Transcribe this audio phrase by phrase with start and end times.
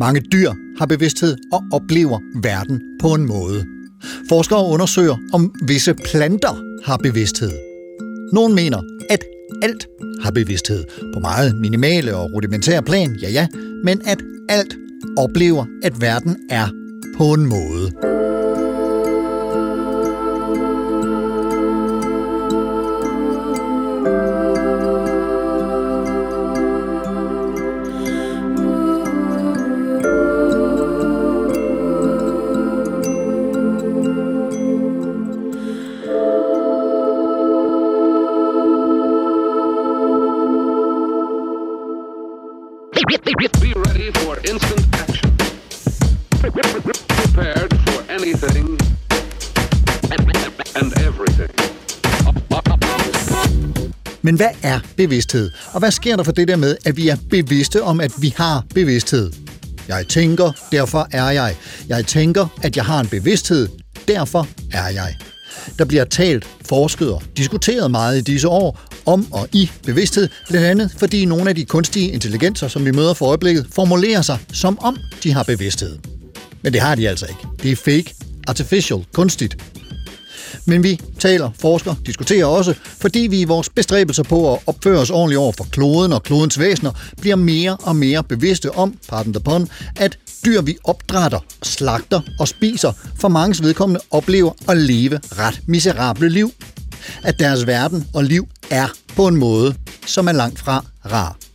[0.00, 3.64] Mange dyr har bevidsthed og oplever verden på en måde.
[4.28, 7.52] Forskere undersøger, om visse planter har bevidsthed.
[8.32, 9.24] Nogle mener, at
[9.62, 9.86] alt
[10.22, 13.46] har bevidsthed på meget minimale og rudimentære plan, ja ja,
[13.84, 14.18] men at
[14.48, 14.76] alt
[15.18, 16.68] oplever, at verden er
[17.18, 18.31] på en måde.
[54.32, 55.50] Men hvad er bevidsthed?
[55.72, 58.34] Og hvad sker der for det der med, at vi er bevidste om, at vi
[58.36, 59.32] har bevidsthed?
[59.88, 61.56] Jeg tænker, derfor er jeg.
[61.88, 63.68] Jeg tænker, at jeg har en bevidsthed,
[64.08, 65.16] derfor er jeg.
[65.78, 70.66] Der bliver talt, forsket og diskuteret meget i disse år om og i bevidsthed, blandt
[70.66, 74.78] andet fordi nogle af de kunstige intelligenser, som vi møder for øjeblikket, formulerer sig, som
[74.80, 75.98] om de har bevidsthed.
[76.62, 77.40] Men det har de altså ikke.
[77.62, 78.14] Det er fake,
[78.48, 79.56] artificial, kunstigt.
[80.66, 85.10] Men vi taler, forsker, diskuterer også, fordi vi i vores bestræbelser på at opføre os
[85.10, 89.42] ordentligt over for kloden og klodens væsener, bliver mere og mere bevidste om, pardon the
[89.42, 95.60] pun, at dyr vi opdrætter, slagter og spiser, for manges vedkommende oplever at leve ret
[95.66, 96.50] miserable liv.
[97.22, 99.74] At deres verden og liv er på en måde,
[100.06, 101.51] som er langt fra rar.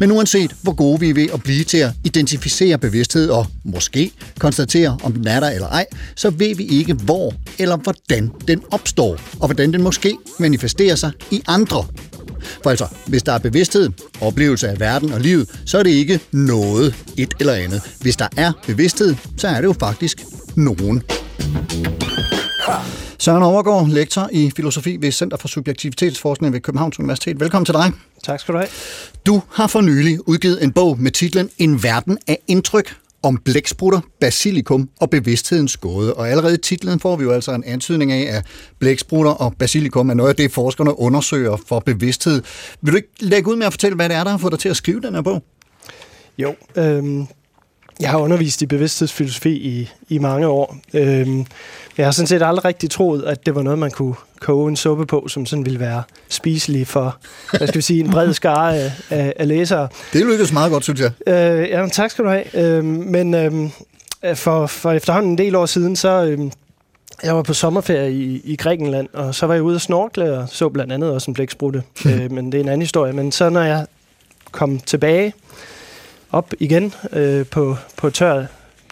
[0.00, 4.10] Men uanset hvor gode vi er ved at blive til at identificere bevidsthed og måske
[4.38, 8.62] konstatere, om den er der eller ej, så ved vi ikke, hvor eller hvordan den
[8.70, 11.86] opstår, og hvordan den måske manifesterer sig i andre.
[12.62, 13.90] For altså, hvis der er bevidsthed,
[14.20, 17.82] oplevelse af verden og livet, så er det ikke noget, et eller andet.
[18.00, 20.22] Hvis der er bevidsthed, så er det jo faktisk
[20.56, 21.02] nogen.
[23.18, 27.40] Søren Overgaard, lektor i filosofi ved Center for Subjektivitetsforskning ved Københavns Universitet.
[27.40, 27.92] Velkommen til dig.
[28.22, 28.68] Tak skal du have.
[29.26, 34.00] Du har for nylig udgivet en bog med titlen En verden af indtryk om blæksprutter,
[34.20, 36.14] basilikum og bevidsthedens gåde.
[36.14, 38.46] Og allerede i titlen får vi jo altså en antydning af, at
[38.78, 42.42] blæksprutter og basilikum er noget af det, forskerne undersøger for bevidsthed.
[42.80, 44.60] Vil du ikke lægge ud med at fortælle, hvad det er, der har fået dig
[44.60, 45.42] til at skrive den her bog?
[46.38, 47.26] Jo, øhm,
[48.02, 50.76] jeg har undervist i bevidsthedsfilosofi i, i mange år.
[50.94, 51.46] Øhm,
[51.96, 54.76] jeg har sådan set aldrig rigtig troet, at det var noget, man kunne koge en
[54.76, 57.16] suppe på, som sådan ville være spiselig for,
[57.50, 59.88] hvad skal vi sige, en bred skare af, af, af læsere.
[60.12, 61.10] Det lykkedes meget godt, synes jeg.
[61.26, 62.56] Øh, ja, tak skal du have.
[62.56, 63.70] Øh, men øh,
[64.34, 66.24] for, for efterhånden en del år siden, så...
[66.24, 66.50] Øh,
[67.22, 70.48] jeg var på sommerferie i, i Grækenland, og så var jeg ude at snorkle, og
[70.48, 71.82] så blandt andet også en blæksprutte.
[72.06, 73.12] øh, men det er en anden historie.
[73.12, 73.86] Men så når jeg
[74.52, 75.34] kom tilbage
[76.32, 78.44] op igen øh, på, på tør,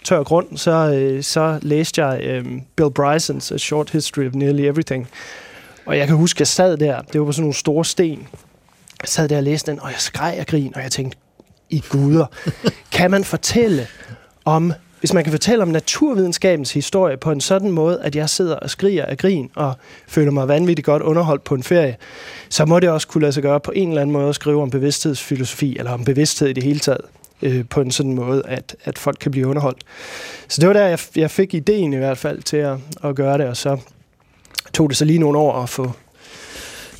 [0.03, 4.61] tør grund, så, øh, så læste jeg øh, Bill Brysons A Short History of Nearly
[4.61, 5.07] Everything.
[5.85, 8.27] Og jeg kan huske, at jeg sad der, det var på sådan nogle store sten,
[9.01, 11.17] jeg sad der og læste den, og jeg skreg af grin, og jeg tænkte,
[11.69, 12.25] i guder,
[12.97, 13.87] kan man fortælle
[14.45, 18.55] om, hvis man kan fortælle om naturvidenskabens historie på en sådan måde, at jeg sidder
[18.55, 19.73] og skriger af grin og
[20.07, 21.97] føler mig vanvittigt godt underholdt på en ferie,
[22.49, 24.61] så må det også kunne lade sig gøre på en eller anden måde at skrive
[24.61, 27.01] om bevidsthedsfilosofi, eller om bevidsthed i det hele taget
[27.41, 29.79] øh, på en sådan måde, at, at folk kan blive underholdt.
[30.47, 33.37] Så det var der, jeg, jeg fik ideen i hvert fald til at, at gøre
[33.37, 33.77] det, og så
[34.73, 35.91] tog det så lige nogle år at få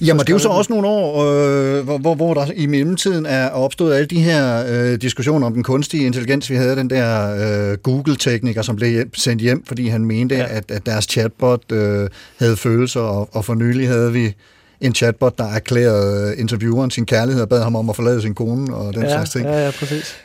[0.01, 3.25] Jamen, det er jo så også nogle år, øh, hvor, hvor, hvor der i mellemtiden
[3.25, 6.49] er opstået alle de her øh, diskussioner om den kunstige intelligens.
[6.49, 7.35] Vi havde den der
[7.71, 10.45] øh, Google-tekniker, som blev sendt hjem, fordi han mente, ja.
[10.49, 12.09] at, at deres chatbot øh,
[12.39, 14.33] havde følelser, og, og for nylig havde vi
[14.81, 18.75] en chatbot, der erklærede intervieweren sin kærlighed og bad ham om at forlade sin kone
[18.75, 19.45] og den ja, slags ting.
[19.45, 20.15] Ja, ja, præcis.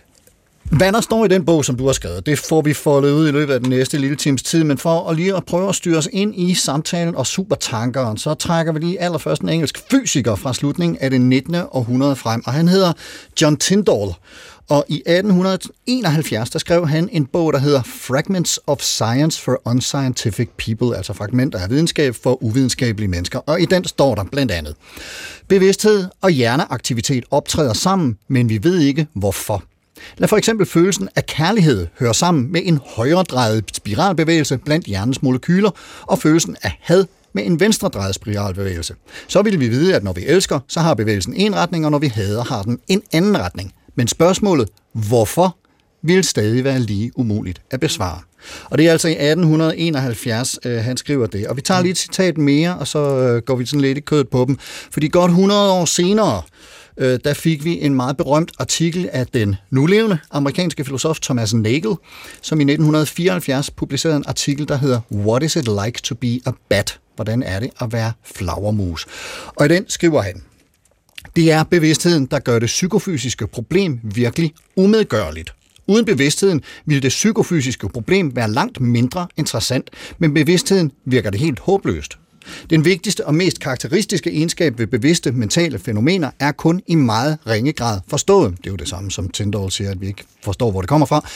[0.70, 3.28] Hvad der står i den bog, som du har skrevet, det får vi foldet ud
[3.28, 5.74] i løbet af den næste lille times tid, men for at lige at prøve at
[5.74, 10.34] styre os ind i samtalen og supertankeren, så trækker vi lige allerførst en engelsk fysiker
[10.34, 11.56] fra slutningen af det 19.
[11.70, 12.92] århundrede frem, og han hedder
[13.42, 14.10] John Tyndall.
[14.68, 20.48] Og i 1871, der skrev han en bog, der hedder Fragments of Science for Unscientific
[20.58, 23.38] People, altså fragmenter af videnskab for uvidenskabelige mennesker.
[23.38, 24.74] Og i den står der blandt andet,
[25.48, 29.62] bevidsthed og hjerneaktivitet optræder sammen, men vi ved ikke hvorfor.
[30.19, 35.70] Lad for eksempel følelsen af kærlighed høre sammen med en højredrejet spiralbevægelse blandt hjernens molekyler,
[36.02, 38.94] og følelsen af had med en venstredrejet spiralbevægelse.
[39.28, 41.98] Så vil vi vide, at når vi elsker, så har bevægelsen en retning, og når
[41.98, 43.72] vi hader, har den en anden retning.
[43.94, 45.56] Men spørgsmålet, hvorfor,
[46.02, 48.20] vil stadig være lige umuligt at besvare.
[48.64, 51.46] Og det er altså i 1871, øh, han skriver det.
[51.46, 54.00] Og vi tager lige et citat mere, og så øh, går vi sådan lidt i
[54.00, 54.58] kødet på dem.
[54.90, 56.42] Fordi godt 100 år senere,
[56.98, 61.96] øh, der fik vi en meget berømt artikel af den nulevende amerikanske filosof Thomas Nagel,
[62.43, 66.50] som i 1974 publicerede en artikel, der hedder What is it like to be a
[66.69, 66.98] bat?
[67.16, 69.06] Hvordan er det at være flagermus?
[69.46, 70.43] Og i den skriver han,
[71.37, 75.52] det er bevidstheden, der gør det psykofysiske problem virkelig umedgørligt.
[75.87, 81.58] Uden bevidstheden ville det psykofysiske problem være langt mindre interessant, men bevidstheden virker det helt
[81.58, 82.19] håbløst.
[82.70, 87.72] Den vigtigste og mest karakteristiske egenskab ved bevidste mentale fænomener er kun i meget ringe
[87.72, 88.54] grad forstået.
[88.58, 91.06] Det er jo det samme, som Tyndall siger, at vi ikke forstår, hvor det kommer
[91.06, 91.28] fra.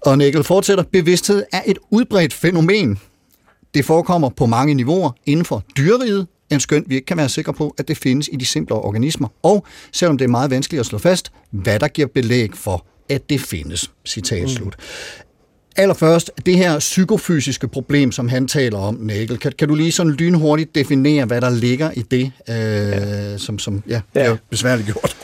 [0.00, 2.98] Og Nickel fortsætter, bevidsthed er et udbredt fænomen.
[3.74, 7.54] Det forekommer på mange niveauer inden for dyreriget, en skønt vi ikke kan være sikre
[7.54, 9.28] på, at det findes i de simplere organismer.
[9.42, 13.30] Og selvom det er meget vanskeligt at slå fast, hvad der giver belæg for, at
[13.30, 13.90] det findes.
[14.06, 14.76] Citat slut.
[15.76, 20.12] Allerførst, det her psykofysiske problem, som han taler om, Nægel, kan, kan du lige sådan
[20.12, 23.38] lynhurtigt definere, hvad der ligger i det, øh, ja.
[23.38, 24.20] som, som ja, ja.
[24.20, 25.16] er besværligt gjort?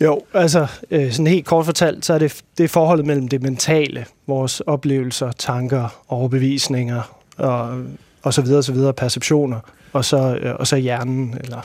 [0.00, 3.42] Jo, altså øh, sådan helt kort fortalt, så er det, det er forholdet mellem det
[3.42, 7.82] mentale, vores oplevelser, tanker, overbevisninger og,
[8.22, 9.60] og så videre, så videre, perceptioner,
[9.92, 11.60] og så, øh, og så hjernen, eller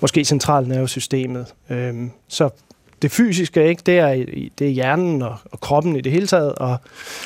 [0.00, 1.46] måske centralnervesystemet.
[1.70, 1.94] Øh,
[2.28, 2.50] så
[3.02, 3.82] det fysiske, ikke?
[3.86, 4.24] Det, er,
[4.58, 6.52] det er hjernen og, og kroppen i det hele taget.
[6.52, 6.76] Og,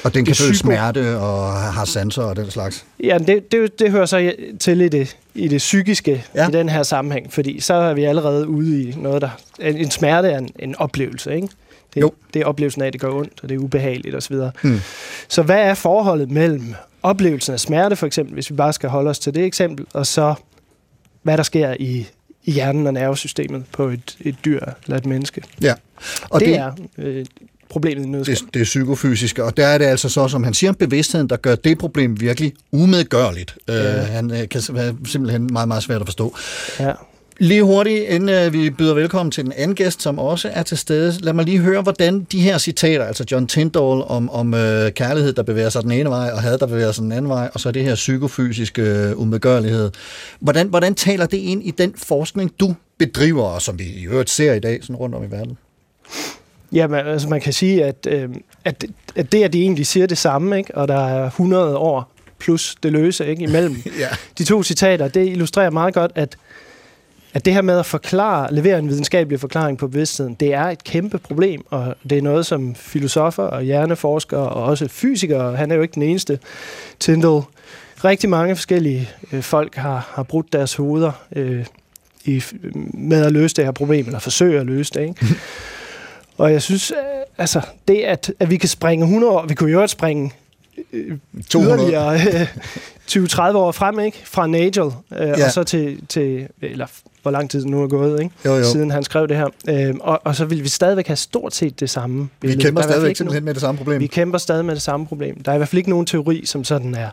[0.05, 2.85] og den kan føle psyko- smerte og har sanser og den slags.
[3.05, 6.49] Ja, det, det, det hører så til i det, i det psykiske Ja.
[6.49, 9.31] i den her sammenhæng, fordi så er vi allerede ude i noget, der...
[9.61, 11.49] En, en smerte er en, en oplevelse, ikke?
[11.95, 12.13] Det, Jo.
[12.35, 14.37] det er oplevelsen af, at det gør ondt, og det er ubehageligt osv.
[14.63, 14.81] Hmm.
[15.29, 19.11] Så hvad er forholdet mellem oplevelsen af smerte, for eksempel, hvis vi bare skal holde
[19.11, 20.35] os til det eksempel, og så
[21.23, 22.07] hvad der sker i,
[22.49, 25.43] i hjernen og nervesystemet på et, et dyr eller et menneske?
[25.63, 25.75] Ja.
[26.31, 27.27] Og det, det er øh,
[27.69, 28.37] problemet i en nødskal.
[28.37, 31.37] det, det er psykofysiske, og der er det altså så, som han siger, bevidstheden, der
[31.37, 33.57] gør det problem virkelig umedgørligt.
[33.69, 33.75] Ja.
[33.75, 34.01] Ja.
[34.01, 36.37] Øh, han øh, kan være simpelthen meget, meget svært at forstå.
[36.81, 36.93] Ja.
[37.41, 40.79] Lige hurtigt, inden øh, vi byder velkommen til den anden gæst, som også er til
[40.79, 41.13] stede.
[41.21, 45.33] Lad mig lige høre, hvordan de her citater, altså John Tyndall om, om øh, kærlighed,
[45.33, 47.61] der bevæger sig den ene vej, og had, der bevæger sig den anden vej, og
[47.61, 49.91] så det her psykofysiske øh, umedgørlighed.
[50.41, 54.31] Hvordan, hvordan taler det ind i den forskning, du bedriver, og som vi i øvrigt
[54.31, 55.59] ser i dag sådan rundt om i verden?
[56.73, 58.29] Jamen, altså man kan sige, at, øh,
[58.65, 58.85] at,
[59.17, 60.75] at det, at de egentlig siger det samme, ikke?
[60.75, 63.43] og der er 100 år plus det løse ikke?
[63.43, 64.09] imellem Ja.
[64.39, 66.37] de to citater, det illustrerer meget godt, at,
[67.33, 70.85] at det her med at forklare, levere en videnskabelig forklaring på bevidstheden, det er et
[70.85, 75.77] kæmpe problem, og det er noget, som filosofer og hjerneforskere og også fysikere, han er
[75.77, 76.39] jo ikke den eneste,
[77.01, 77.43] Tyndall,
[78.05, 81.67] rigtig mange forskellige øh, folk har, har brudt deres hoveder øh,
[82.25, 82.43] i,
[82.95, 85.01] med at løse det her problem, eller forsøge at løse det.
[85.01, 85.27] Ikke?
[86.39, 86.97] Og jeg synes, øh,
[87.39, 90.33] altså, det at, at vi kan springe 100 år, vi kunne jo også springe
[90.93, 91.19] øh,
[91.51, 91.81] 200.
[91.81, 92.49] yderligere øh,
[93.11, 94.23] 20-30 år frem, ikke?
[94.25, 95.45] Fra Nagel, øh, ja.
[95.45, 96.87] og så til, til, eller
[97.23, 98.35] hvor lang tid nu er gået, ikke?
[98.45, 98.65] Jo, jo.
[98.65, 99.49] Siden han skrev det her.
[99.69, 102.63] Øh, og, og så vil vi stadigvæk have stort set det samme Vi billede.
[102.63, 104.01] kæmper Der er i hvert fald stadigvæk simpelthen med det samme problem.
[104.01, 105.43] vi kæmper stadig med det samme problem.
[105.43, 107.11] Der er i hvert fald ikke nogen teori, som sådan er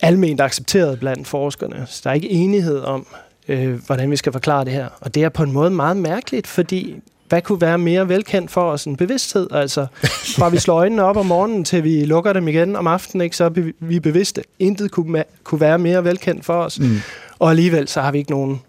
[0.00, 1.86] alment accepteret blandt forskerne.
[1.88, 3.06] Så der er ikke enighed om,
[3.48, 4.88] øh, hvordan vi skal forklare det her.
[5.00, 6.96] Og det er på en måde meget mærkeligt, fordi
[7.28, 9.48] hvad kunne være mere velkendt for os end bevidsthed?
[9.50, 9.86] Altså,
[10.36, 13.36] fra vi slår øjnene op om morgenen, til vi lukker dem igen om aftenen, ikke,
[13.36, 14.42] så er vi bevidste.
[14.58, 16.80] Intet kunne, kunne være mere velkendt for os.
[16.80, 16.96] Mm.
[17.38, 18.60] Og alligevel så har vi ikke nogen...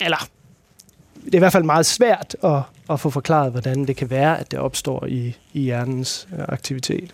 [0.00, 0.28] Eller,
[1.24, 4.40] det er i hvert fald meget svært at, at få forklaret, hvordan det kan være,
[4.40, 7.10] at det opstår i, i hjernens øh, aktivitet.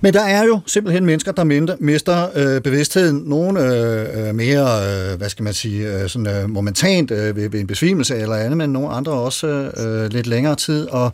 [0.00, 3.22] Men der er jo simpelthen mennesker, der mister øh, bevidstheden.
[3.26, 7.48] Nogle øh, øh, mere, øh, hvad skal man sige, øh, sådan, øh, momentant øh, ved,
[7.48, 10.88] ved en besvimelse eller andet, men nogle andre også øh, øh lidt længere tid.
[10.88, 11.12] Og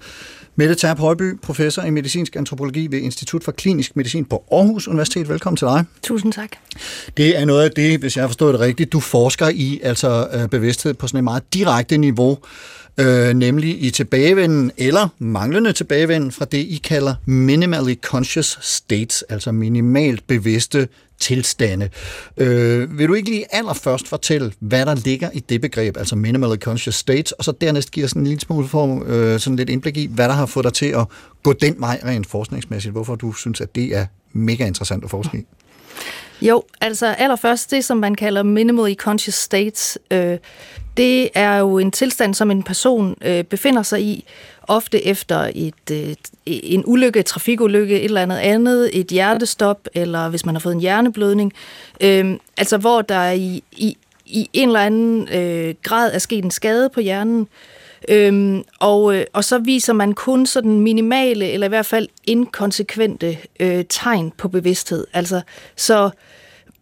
[0.57, 5.29] Mette Terp Højby, professor i medicinsk antropologi ved Institut for Klinisk Medicin på Aarhus Universitet.
[5.29, 5.85] Velkommen til dig.
[6.03, 6.49] Tusind tak.
[7.17, 10.29] Det er noget af det, hvis jeg har forstået det rigtigt, du forsker i, altså
[10.33, 12.39] øh, bevidsthed på sådan et meget direkte niveau,
[12.99, 19.53] øh, nemlig i tilbagevenden eller manglende tilbagevenden fra det, I kalder minimally conscious states, altså
[19.53, 20.89] minimalt bevidste
[21.21, 21.89] tilstande.
[22.37, 26.57] Øh, vil du ikke lige allerførst fortælle, hvad der ligger i det begreb, altså minimally
[26.57, 29.97] conscious states, og så dernæst give os en lille smule form, øh, sådan lidt indblik
[29.97, 31.07] i, hvad der har fået dig til at
[31.43, 35.39] gå den vej rent forskningsmæssigt, hvorfor du synes, at det er mega interessant at forske
[35.39, 35.47] i?
[36.47, 40.39] Jo, altså allerførst det, som man kalder minimally conscious states, øh,
[40.97, 44.25] det er jo en tilstand, som en person øh, befinder sig i,
[44.63, 46.15] ofte efter et, øh,
[46.47, 50.75] en ulykke, et trafikulykke, et eller andet andet, et hjertestop, eller hvis man har fået
[50.75, 51.53] en hjerneblødning.
[52.01, 53.97] Øh, altså hvor der i, i,
[54.27, 57.49] i en eller anden øh, grad er sket en skade på hjernen,
[58.09, 63.39] Øhm, og, øh, og så viser man kun sådan minimale, eller i hvert fald inkonsekvente
[63.61, 65.07] øh, tegn på bevidsthed.
[65.13, 65.41] Altså,
[65.77, 66.11] så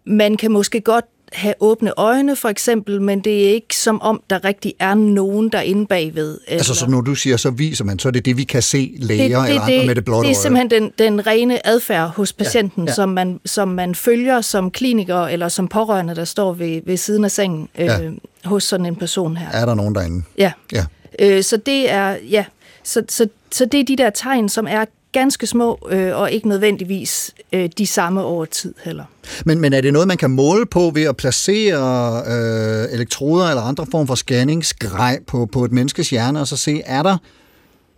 [0.05, 4.23] man kan måske godt have åbne øjne, for eksempel, men det er ikke som om,
[4.31, 6.39] der rigtig er nogen der inde bagved.
[6.49, 8.95] Altså, så når du siger, så viser man, så er det det, vi kan se
[8.99, 10.43] læger det, det, eller andre det, med det blotte Det er øje.
[10.43, 12.95] simpelthen den, den rene adfærd hos patienten, ja, ja.
[12.95, 17.25] Som, man, som man følger som kliniker eller som pårørende, der står ved, ved siden
[17.25, 17.99] af sengen øh, Ja.
[18.45, 19.49] hos sådan en person her.
[19.53, 20.23] Er der nogen derinde?
[20.39, 20.53] Ja.
[20.73, 20.85] Ja.
[21.19, 22.45] Øh, så det er ja,
[22.85, 26.49] så, så, så det er de der tegn, som er ganske små øh, og ikke
[26.49, 29.05] nødvendigvis øh, de samme over tid heller.
[29.45, 33.62] Men, men er det noget, man kan måle på ved at placere øh, elektroder eller
[33.62, 37.17] andre form for scanningsgrej på, på et menneskes hjerne, og så se, er der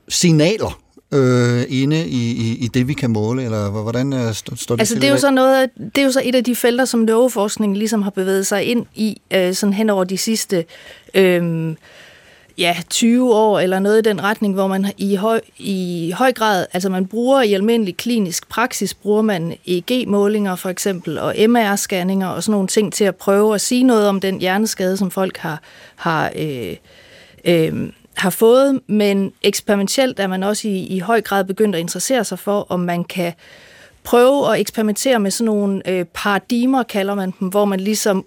[0.09, 0.81] signaler
[1.13, 4.81] øh, inde i, i, i det, vi kan måle, eller hvordan øh, st- står det
[4.81, 7.01] Altså det er, jo så noget, det er jo så et af de felter, som
[7.01, 10.65] neuroforskningen ligesom har bevæget sig ind i, øh, sådan hen over de sidste
[11.15, 11.75] øh,
[12.59, 16.67] ja, 20 år, eller noget i den retning, hvor man i høj, i høj grad,
[16.73, 22.43] altså man bruger i almindelig klinisk praksis, bruger man EEG-målinger for eksempel, og MR-scanninger og
[22.43, 25.63] sådan nogle ting til at prøve at sige noget om den hjerneskade, som folk har,
[25.97, 26.77] har øh,
[27.45, 32.25] øh, har fået, men eksperimentelt er man også i, i høj grad begyndt at interessere
[32.25, 33.33] sig for, om man kan
[34.05, 38.25] prøve at eksperimentere med sådan nogle øh, paradigmer, kalder man dem, hvor man ligesom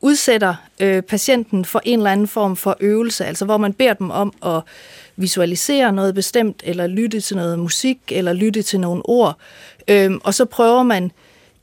[0.00, 4.10] udsætter øh, patienten for en eller anden form for øvelse, altså hvor man beder dem
[4.10, 4.60] om at
[5.16, 9.38] visualisere noget bestemt, eller lytte til noget musik, eller lytte til nogle ord,
[9.88, 11.10] Øh, og så prøver man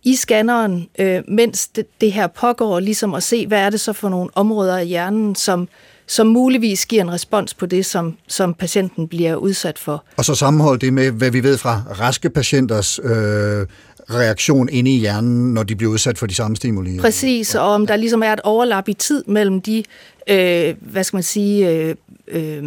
[0.04, 3.94] i scanneren, øh, mens det, det her pågår, ligesom at se, hvad er det så
[3.94, 5.68] for nogle områder af hjernen, som,
[6.08, 10.04] som muligvis giver en respons på det, som, som patienten bliver udsat for.
[10.18, 13.68] Og så sammenhold det med, hvad vi ved fra raske patienters øh,
[14.10, 17.00] reaktion inde i hjernen, når de bliver udsat for de samme stimuli.
[17.00, 19.84] Præcis, og om der ligesom er et overlap i tid mellem de,
[20.30, 21.96] øh, hvad skal man sige, øh,
[22.28, 22.64] øh,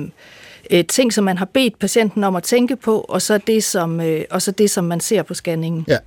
[0.71, 4.01] øh, ting, som man har bedt patienten om at tænke på, og så det, som,
[4.01, 5.85] øh, og så det, som man ser på scanningen.
[5.89, 5.99] Ja.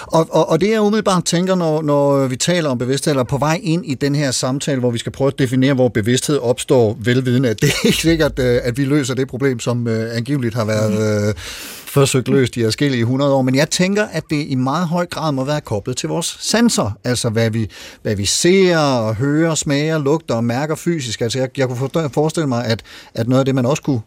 [0.00, 3.38] Og, og, og det jeg umiddelbart tænker, når, når vi taler om bevidsthed, eller på
[3.38, 6.98] vej ind i den her samtale, hvor vi skal prøve at definere, hvor bevidsthed opstår,
[7.00, 10.54] velvidende, at det er ikke sikkert, øh, at vi løser det problem, som øh, angiveligt
[10.54, 11.34] har været øh,
[11.94, 13.42] forsøgt løst i forskellige 100 år.
[13.42, 16.98] Men jeg tænker, at det i meget høj grad må være koblet til vores sanser.
[17.04, 17.70] Altså hvad vi,
[18.02, 21.20] hvad vi ser og hører, smager, lugter og mærker fysisk.
[21.20, 22.82] Altså jeg, jeg kunne forestille mig, at,
[23.14, 24.00] at noget af det, man også kunne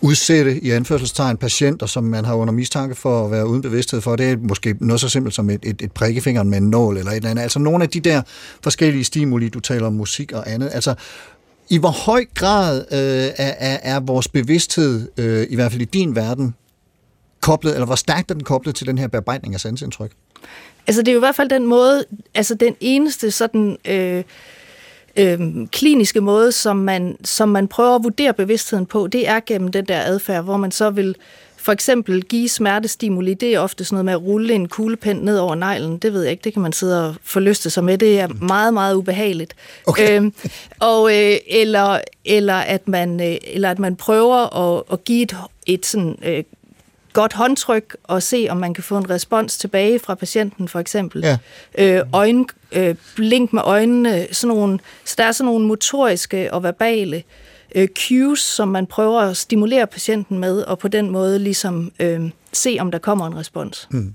[0.00, 4.16] udsætte i anførselstegn patienter, som man har under mistanke for at være uden bevidsthed for,
[4.16, 7.10] det er måske noget så simpelt som et, et, et prik med en nål eller
[7.10, 7.42] et eller andet.
[7.42, 8.22] Altså nogle af de der
[8.62, 10.70] forskellige stimuli, du taler om musik og andet.
[10.72, 10.94] Altså
[11.68, 12.98] i hvor høj grad øh,
[13.36, 16.54] er, er, er vores bevidsthed, øh, i hvert fald i din verden,
[17.42, 20.10] koblet, eller hvor stærkt er den koblet til den her bearbejdning af sansindtryk?
[20.86, 24.24] Altså det er jo i hvert fald den måde, altså den eneste sådan øh,
[25.16, 25.40] øh,
[25.72, 29.84] kliniske måde, som man, som man prøver at vurdere bevidstheden på, det er gennem den
[29.84, 31.16] der adfærd, hvor man så vil
[31.56, 33.34] for eksempel give smertestimuli.
[33.34, 35.98] Det er ofte sådan noget med at rulle en kuglepen ned over neglen.
[35.98, 37.98] Det ved jeg ikke, det kan man sidde og forlyste sig med.
[37.98, 39.54] Det er meget, meget ubehageligt.
[39.86, 40.16] Okay.
[40.16, 40.34] Øhm,
[40.80, 45.36] og, øh, eller, eller, at man, øh, eller at man prøver at, at give et,
[45.66, 46.18] et sådan...
[46.24, 46.44] Øh,
[47.12, 51.22] godt håndtryk og se, om man kan få en respons tilbage fra patienten, for eksempel.
[51.24, 51.38] Ja.
[51.78, 56.62] Øh, øjne, øh, blink med øjnene, sådan nogle, så der er sådan nogle motoriske og
[56.62, 57.22] verbale
[57.74, 62.20] øh, cues, som man prøver at stimulere patienten med, og på den måde ligesom øh,
[62.52, 63.88] se, om der kommer en respons.
[63.90, 64.14] Mm.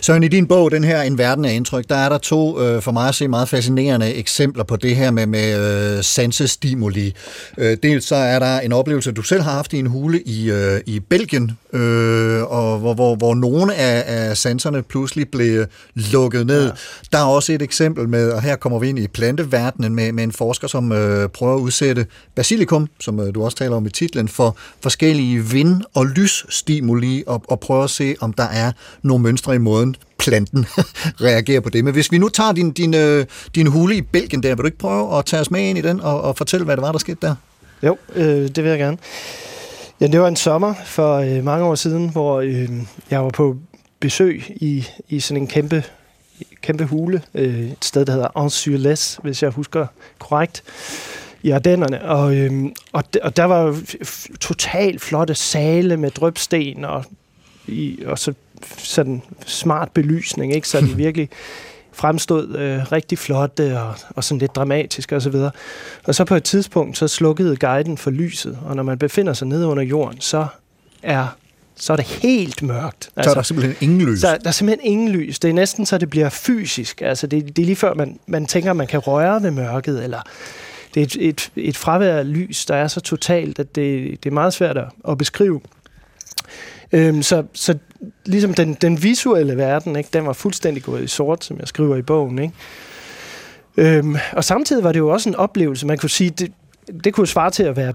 [0.00, 2.82] Søren, i din bog, den her En verden af indtryk, der er der to, øh,
[2.82, 7.14] for mig at se, meget fascinerende eksempler på det her med, med øh, sansestimuli.
[7.58, 10.50] Øh, dels så er der en oplevelse, du selv har haft i en hule i,
[10.50, 16.46] øh, i Belgien, øh, og hvor, hvor, hvor nogle af, af sanserne pludselig blev lukket
[16.46, 16.64] ned.
[16.64, 16.70] Ja.
[17.12, 20.24] Der er også et eksempel med, og her kommer vi ind i planteverdenen, med, med
[20.24, 23.90] en forsker, som øh, prøver at udsætte basilikum, som øh, du også taler om i
[23.90, 28.72] titlen, for forskellige vind- og lysstimuli, og, og prøver at se, om der er
[29.02, 30.66] nogle mønstre i måden, planten
[31.26, 31.84] reagerer på det.
[31.84, 34.66] Men hvis vi nu tager din, din, øh, din hule i Belgien der, vil du
[34.66, 36.92] ikke prøve at tage os med ind i den og, og fortælle, hvad det var,
[36.92, 37.34] der skete der?
[37.82, 38.96] Jo, øh, det vil jeg gerne.
[40.00, 42.68] Ja, det var en sommer for øh, mange år siden, hvor øh,
[43.10, 43.56] jeg var på
[44.00, 45.84] besøg i, i sådan en kæmpe,
[46.62, 49.86] kæmpe hule, øh, et sted, der hedder Anse-sur-Les, hvis jeg husker
[50.18, 50.62] korrekt,
[51.42, 52.04] i Ardennerne.
[52.04, 53.80] Og, øh, og, d- og der var
[54.40, 57.04] totalt flotte sale med drøbsten og,
[57.66, 58.34] i, og så
[58.78, 60.68] sådan smart belysning, ikke?
[60.68, 61.28] så de virkelig
[62.00, 65.34] fremstod øh, rigtig flotte og, og sådan lidt dramatiske osv.
[65.34, 65.52] Og,
[66.04, 69.48] og så på et tidspunkt, så slukkede guiden for lyset, og når man befinder sig
[69.48, 70.46] nede under jorden, så
[71.02, 71.26] er
[71.76, 73.10] så er det helt mørkt.
[73.16, 74.20] Altså, så er der simpelthen ingen lys.
[74.20, 75.38] Så der er simpelthen ingen lys.
[75.38, 77.02] Det er næsten så, det bliver fysisk.
[77.02, 80.20] Altså, det, det er lige før, man, man tænker, man kan røre ved mørket, eller
[80.94, 84.30] det er et, et, et fravær af lys, der er så totalt, at det, det
[84.30, 85.60] er meget svært at, at beskrive.
[86.92, 87.78] Øhm, så, så
[88.24, 91.96] ligesom den, den visuelle verden, ikke, den var fuldstændig gået i sort, som jeg skriver
[91.96, 92.38] i bogen.
[92.38, 92.54] Ikke?
[93.76, 96.52] Øhm, og samtidig var det jo også en oplevelse, man kunne sige, det,
[97.04, 97.92] det kunne svare til at være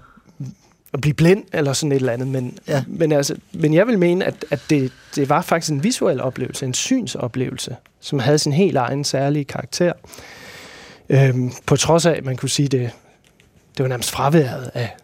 [0.92, 2.84] at blive blind eller sådan et eller andet, men, ja.
[2.86, 6.66] men, altså, men jeg vil mene, at, at det, det var faktisk en visuel oplevelse,
[6.66, 9.92] en synsoplevelse, som havde sin helt egen særlige karakter.
[11.08, 12.90] Øhm, på trods af, at man kunne sige, det,
[13.76, 14.96] det var nærmest fraværet af,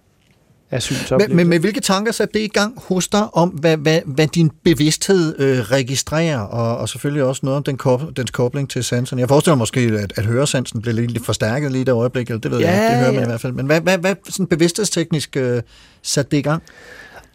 [0.72, 0.82] af
[1.18, 4.26] men, men med hvilke tanker satte det i gang hos dig om, hvad, hvad, hvad
[4.26, 8.84] din bevidsthed øh, registrerer, og, og selvfølgelig også noget om den kоб, dens kobling til
[8.84, 9.18] sansen?
[9.18, 12.40] Jeg forestiller mig måske, at, at høresansen blev lidt, forstærket lige i det øjeblik, eller
[12.40, 13.26] det ved ja, jeg det hører man ja.
[13.26, 13.52] i hvert fald.
[13.52, 15.62] Men hvad, hvad, hvad sådan bevidsthedsteknisk øh,
[16.02, 16.62] satte det i gang?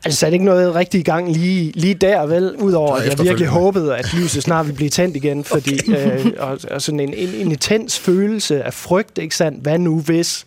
[0.06, 2.56] Altså satte ikke noget rigtig i gang lige, lige der, vel?
[2.56, 6.20] Udover at jeg virkelig håbede, at lyset snart ville blive tændt igen, fordi okay.
[6.20, 9.64] øh, og, og sådan en, en, en intens følelse af frygt, ikke sandt?
[9.64, 10.46] Hvad nu hvis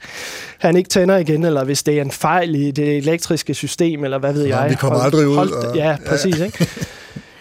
[0.58, 4.18] han ikke tænder igen, eller hvis det er en fejl i det elektriske system, eller
[4.18, 4.70] hvad ved ja, jeg?
[4.70, 5.36] Vi kommer aldrig ud.
[5.36, 6.44] Hold, og, ja, præcis, ja.
[6.44, 6.66] ikke?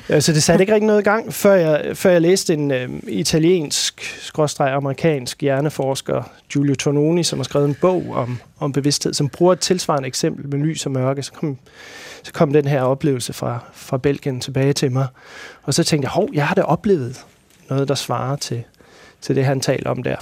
[0.10, 2.90] Så det satte ikke rigtig noget i gang, før jeg, før jeg læste en øh,
[3.08, 9.60] italiensk-amerikansk hjerneforsker, Giulio Tononi, som har skrevet en bog om, om bevidsthed, som bruger et
[9.60, 11.24] tilsvarende eksempel med lys og mørke.
[11.24, 11.58] Så kom,
[12.24, 15.08] så kom den her oplevelse fra, fra Belgien tilbage til mig.
[15.64, 17.26] Og så tænkte jeg, hov, jeg har da oplevet
[17.70, 18.64] noget, der svarer til,
[19.22, 20.16] til det, han taler om der.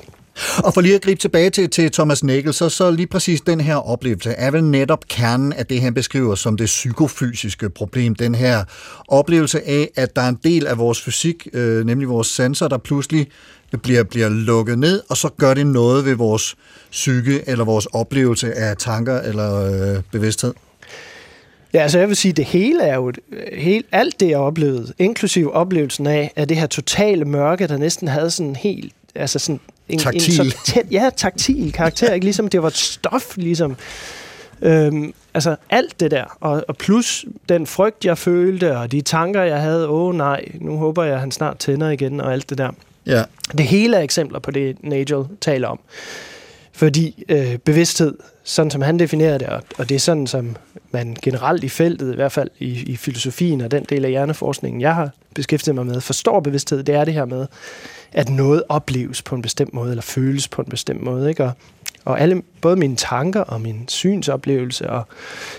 [0.58, 3.62] Og for lige at gribe tilbage til, til Thomas Nagel, så, så lige præcis den
[3.62, 8.16] her oplevelse er vel netop kernen af det, han beskriver som det psykofysiske problem.
[8.16, 8.64] Den her
[9.08, 12.78] oplevelse af, at der er en del af vores fysik, øh, nemlig vores sensor, der
[12.78, 13.28] pludselig
[13.84, 16.56] bliver, bliver lukket ned, og så gør det noget ved vores
[16.92, 20.54] psyke eller vores oplevelse af tanker eller øh, bevidsthed.
[21.74, 23.12] Ja, altså jeg vil sige, at det hele er jo,
[23.54, 28.08] helt, alt det jeg oplevede, inklusive oplevelsen af, at det her totale mørke, der næsten
[28.08, 30.42] havde sådan helt, altså sådan en, taktil.
[30.42, 32.26] en så tæt, ja, taktil karakter, ikke?
[32.26, 33.76] Ligesom det var et stof, ligesom.
[34.62, 39.44] Øhm, altså alt det der, og, og plus den frygt, jeg følte, og de tanker,
[39.44, 42.50] jeg havde, åh oh, nej, nu håber jeg, at han snart tænder igen, og alt
[42.50, 42.72] det der.
[43.06, 43.24] Ja.
[43.58, 45.80] Det hele er eksempler på det, Nigel taler om.
[46.72, 48.14] Fordi øh, bevidsthed,
[48.48, 50.56] sådan som han definerer det, og, og det er sådan, som
[50.92, 54.82] man generelt i feltet, i hvert fald i, i filosofien og den del af hjerneforskningen,
[54.82, 57.48] jeg har beskæftiget mig med, forstår bevidsthed, det er det her med,
[58.12, 61.30] at noget opleves på en bestemt måde, eller føles på en bestemt måde.
[61.30, 61.44] Ikke?
[61.44, 61.52] Og,
[62.06, 65.08] og alle, både mine tanker og min synsoplevelse og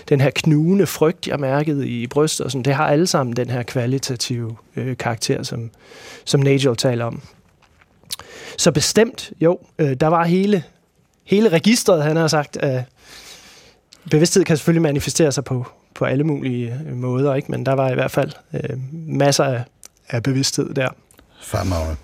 [0.09, 3.49] den her knugende frygt, jeg mærkede i brystet, og sådan, det har alle sammen den
[3.49, 5.69] her kvalitative øh, karakter, som,
[6.25, 7.21] som Nagel taler om.
[8.57, 10.63] Så bestemt, jo, øh, der var hele,
[11.29, 12.57] hele registret, han har sagt.
[12.63, 12.81] Øh,
[14.11, 15.65] bevidsthed kan selvfølgelig manifestere sig på,
[15.95, 17.51] på alle mulige øh, måder, ikke?
[17.51, 19.63] men der var i hvert fald øh, masser af,
[20.09, 20.89] af bevidsthed der.
[21.41, 21.95] Fremragende.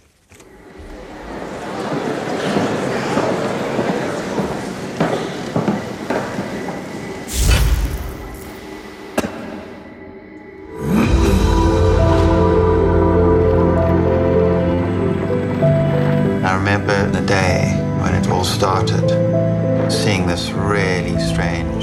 [18.55, 19.09] Started
[19.91, 21.81] seeing this really strange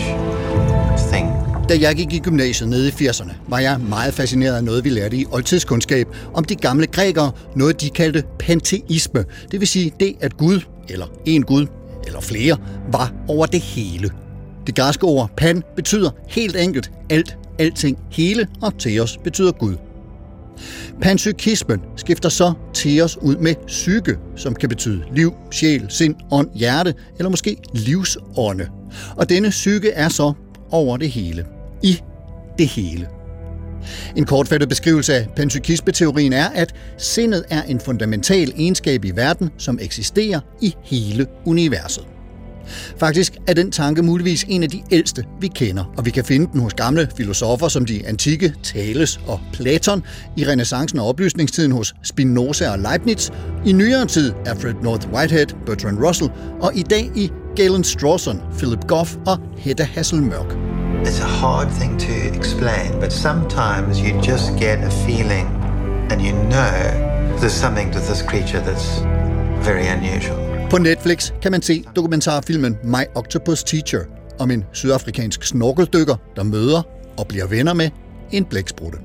[1.10, 1.26] thing.
[1.68, 4.88] Da jeg gik i gymnasiet nede i 80'erne, var jeg meget fascineret af noget, vi
[4.88, 10.16] lærte i oldtidskundskab om de gamle grækere, noget de kaldte panteisme, det vil sige det,
[10.20, 11.66] at Gud, eller en Gud,
[12.06, 12.56] eller flere,
[12.92, 14.10] var over det hele.
[14.66, 19.76] Det græske ord pan betyder helt enkelt alt, alting, hele, og teos betyder Gud.
[21.00, 26.94] Panpsykismen skifter så teos ud med psyke, som kan betyde liv, sjæl, sind, ånd, hjerte,
[27.18, 28.68] eller måske livsånde.
[29.16, 30.32] Og denne psyke er så
[30.70, 31.46] over det hele
[31.82, 32.00] i
[32.58, 33.08] det hele.
[34.16, 39.78] En kortfattet beskrivelse af panpsykisme-teorien er, at sindet er en fundamental egenskab i verden, som
[39.82, 42.04] eksisterer i hele universet.
[42.98, 46.48] Faktisk er den tanke muligvis en af de ældste, vi kender, og vi kan finde
[46.52, 50.02] den hos gamle filosofer som de antikke Thales og Platon,
[50.36, 53.30] i renaissancen og oplysningstiden hos Spinoza og Leibniz,
[53.66, 58.86] i nyere tid Alfred North Whitehead, Bertrand Russell og i dag i Galen Strawson, Philip
[58.86, 60.56] Goff og Hedda Hasselmørk.
[61.04, 65.46] It's a hard thing to explain, but sometimes you just get a feeling
[66.10, 69.02] and you know there's something to this creature that's
[69.64, 70.41] very unusual.
[70.72, 74.00] På Netflix kan man se dokumentarfilmen My Octopus Teacher
[74.38, 76.82] om en sydafrikansk snorkeldykker, der møder
[77.16, 77.90] og bliver venner med
[78.30, 78.98] en blæksprutte.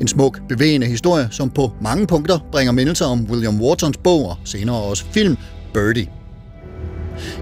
[0.00, 4.36] En smuk, bevægende historie, som på mange punkter bringer mindelser om William Whartons bog og
[4.44, 5.36] senere også film
[5.74, 6.19] Birdie.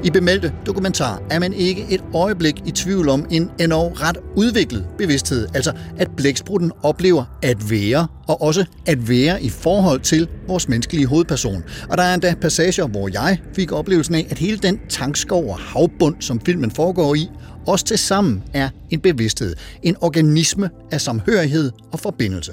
[0.04, 4.86] I bemeldte dokumentar er man ikke et øjeblik i tvivl om en endnu ret udviklet
[4.98, 10.68] bevidsthed, altså at blæksprutten oplever at være, og også at være i forhold til vores
[10.68, 11.64] menneskelige hovedperson.
[11.90, 15.58] Og der er endda passager, hvor jeg fik oplevelsen af, at hele den tankskov og
[15.58, 17.30] havbund, som filmen foregår i,
[17.66, 22.52] også til sammen er en bevidsthed, en organisme af samhørighed og forbindelse.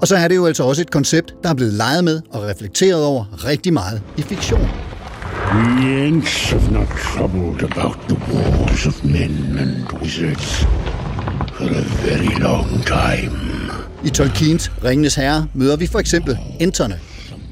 [0.00, 2.42] Og så er det jo altså også et koncept, der er blevet leget med og
[2.42, 4.93] reflekteret over rigtig meget i fiktion.
[5.52, 10.66] The Ents have not troubled about the wars of men and wizards
[11.54, 13.36] for a very long time.
[14.04, 17.00] I Tolkiens Ringenes Herre møder vi for eksempel enterne.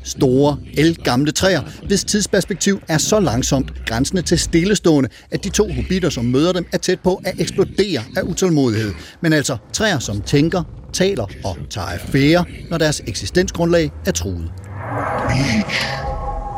[0.05, 6.11] Store, elgamle træer, hvis tidsperspektiv er så langsomt grænsende til stillestående, at de to hobitter,
[6.11, 8.93] som møder dem, er tæt på at eksplodere af utålmodighed.
[9.21, 14.53] Men altså træer, som tænker, taler og tager affære, når deres eksistensgrundlag er truet.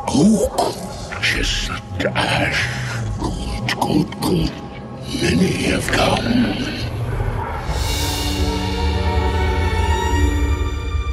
[0.08, 0.60] Oak,
[1.24, 1.80] chestnut
[2.14, 2.68] ash,
[3.18, 4.52] good, good, good.
[5.22, 6.54] Many have come.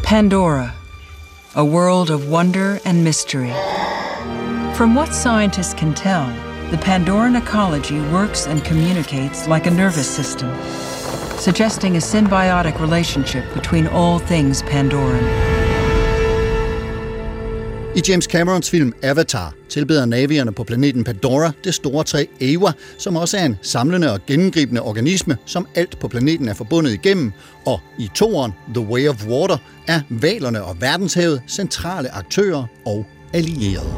[0.04, 0.76] Pandora,
[1.56, 3.54] a world of wonder and mystery.
[4.76, 6.28] From what scientists can tell,
[6.72, 10.54] the Pandoran ecology works and communicates like a nervous system,
[11.40, 15.51] suggesting a symbiotic relationship between all things Pandoran.
[17.96, 23.16] I James Camerons film Avatar tilbeder navierne på planeten Pandora det store træ Awa, som
[23.16, 27.32] også er en samlende og gennemgribende organisme, som alt på planeten er forbundet igennem,
[27.66, 33.94] og i toeren The Way of Water er valerne og verdenshavet centrale aktører og allierede.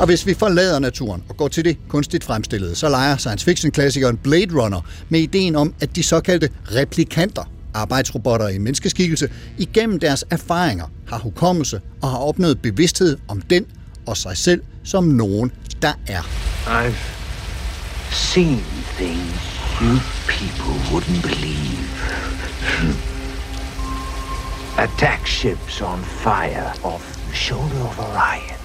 [0.00, 4.16] Og hvis vi forlader naturen og går til det kunstigt fremstillede, så leger science fiction-klassikeren
[4.16, 7.42] Blade Runner med ideen om, at de såkaldte replikanter,
[7.74, 13.66] arbejdsrobotter i menneskeskikkelse, igennem deres erfaringer har hukommelse og har opnået bevidsthed om den
[14.06, 16.22] og sig selv som nogen, der er.
[16.66, 16.94] I've
[18.10, 18.64] seen
[18.96, 21.88] things you people wouldn't believe.
[24.84, 28.58] Attack ships on fire off the shoulder of Orion.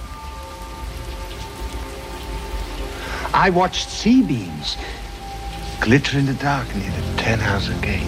[3.34, 4.76] I watched sea beams
[5.80, 8.06] glitter in the dark near the Ten House Gate.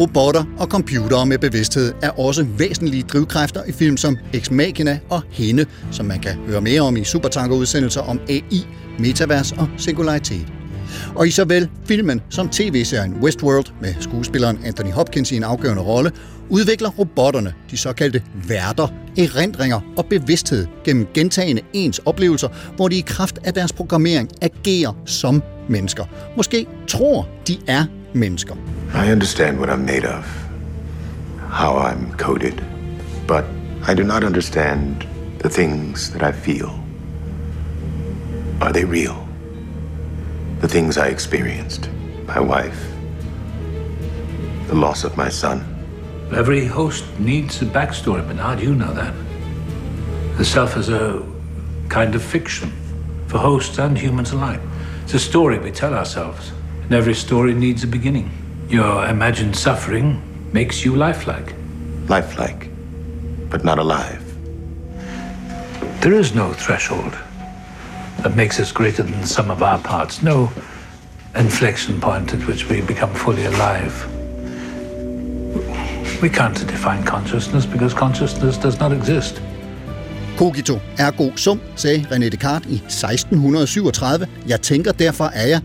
[0.00, 5.22] Robotter og computere med bevidsthed er også væsentlige drivkræfter i film som Ex Machina og
[5.30, 8.66] Hende, som man kan høre mere om i Supertanker-udsendelser om AI,
[8.98, 10.46] metavers og singularitet.
[11.14, 16.12] Og i såvel filmen som tv-serien Westworld med skuespilleren Anthony Hopkins i en afgørende rolle,
[16.48, 23.04] udvikler robotterne, de såkaldte værter, erindringer og bevidsthed gennem gentagende ens oplevelser, hvor de i
[23.06, 26.04] kraft af deres programmering agerer som mennesker.
[26.36, 28.56] Måske tror, de er mennesker.
[28.92, 30.24] I understand what I'm made of,
[31.48, 32.62] how I'm coded,
[33.26, 33.44] but
[33.82, 35.06] I do not understand
[35.38, 36.78] the things that I feel.
[38.60, 39.26] Are they real?
[40.60, 41.88] The things I experienced,
[42.26, 42.90] my wife,
[44.66, 45.64] the loss of my son.
[46.32, 48.60] Every host needs a backstory, Bernard.
[48.60, 49.14] You know that.
[50.36, 51.26] The self is a
[51.88, 52.70] kind of fiction
[53.26, 54.60] for hosts and humans alike.
[55.04, 56.52] It's a story we tell ourselves,
[56.90, 58.28] and every story needs a beginning.
[58.68, 60.20] Your imagined suffering
[60.52, 61.54] makes you lifelike.
[62.08, 62.68] Lifelike,
[63.48, 64.24] but not alive.
[66.00, 67.16] There is no threshold
[68.22, 70.50] that makes us greater than the sum of our parts, no
[71.36, 73.94] inflection point at which we become fully alive.
[76.20, 79.40] We can't define consciousness because consciousness does not exist.
[80.36, 84.26] Cogito ergo sum, sagde René Descartes i 1637.
[84.46, 85.60] Jeg tænker, derfor er jeg.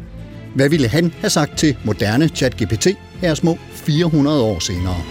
[0.55, 2.87] Hvad ville han have sagt til moderne ChatGPT
[3.21, 5.01] her små 400 år senere?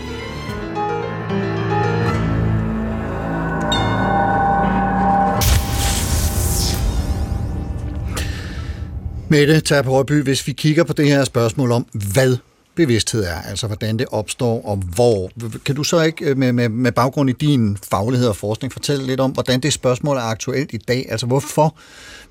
[9.28, 12.36] Mette Tab Højby, hvis vi kigger på det her spørgsmål om, hvad
[12.74, 15.30] bevidsthed er, altså hvordan det opstår og hvor.
[15.64, 19.06] Kan du så ikke øh, med, med, med baggrund i din faglighed og forskning fortælle
[19.06, 21.06] lidt om, hvordan det spørgsmål er aktuelt i dag?
[21.10, 21.74] Altså hvorfor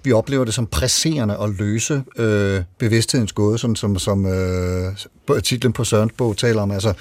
[0.03, 5.73] vi oplever det som presserende at løse øh, bevidsthedens gåde, sådan som, som øh, titlen
[5.73, 6.71] på Sørens bog taler om.
[6.71, 6.93] Altså,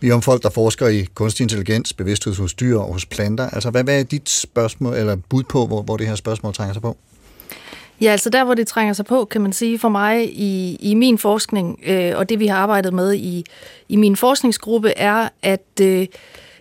[0.00, 3.50] vi er om folk, der forsker i kunstig intelligens, bevidsthed hos dyr og hos planter.
[3.50, 6.72] Altså, hvad, hvad er dit spørgsmål, eller bud på, hvor, hvor det her spørgsmål trænger
[6.72, 6.96] sig på?
[8.00, 10.94] Ja, altså der, hvor det trænger sig på, kan man sige for mig i, i
[10.94, 13.44] min forskning, øh, og det vi har arbejdet med i,
[13.88, 16.06] i min forskningsgruppe, er, at øh,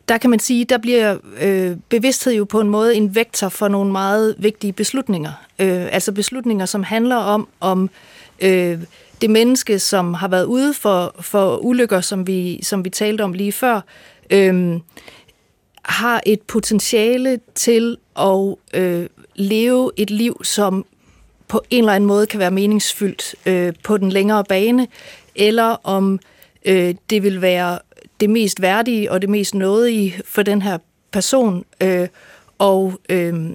[0.09, 3.67] der kan man sige, der bliver øh, bevidsthed jo på en måde en vektor for
[3.67, 5.31] nogle meget vigtige beslutninger.
[5.59, 7.89] Øh, altså beslutninger, som handler om, om
[8.39, 8.79] øh,
[9.21, 13.33] det menneske, som har været ude for, for ulykker, som vi, som vi talte om
[13.33, 13.81] lige før,
[14.29, 14.79] øh,
[15.83, 20.85] har et potentiale til at øh, leve et liv, som
[21.49, 24.87] på en eller anden måde kan være meningsfyldt øh, på den længere bane,
[25.35, 26.19] eller om
[26.65, 27.79] øh, det vil være
[28.19, 30.77] det mest værdige og det mest nådige for den her
[31.11, 32.07] person øh,
[32.57, 33.49] og, øh,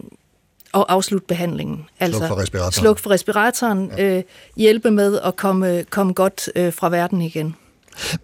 [0.72, 1.87] og afslutte behandlingen.
[2.00, 2.72] Altså, sluk for respiratoren.
[2.72, 4.16] Sluk for respiratoren, ja.
[4.16, 4.22] øh,
[4.57, 7.57] hjælpe med at komme, komme godt øh, fra verden igen.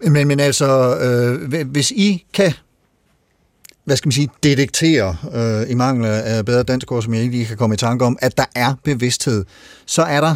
[0.01, 2.53] Men, men altså, øh, hvis I kan
[3.85, 7.35] hvad skal man sige, detektere, øh, i mangel af bedre dansk ord, som jeg ikke
[7.35, 9.45] lige kan komme i tanke om, at der er bevidsthed,
[9.85, 10.35] så er der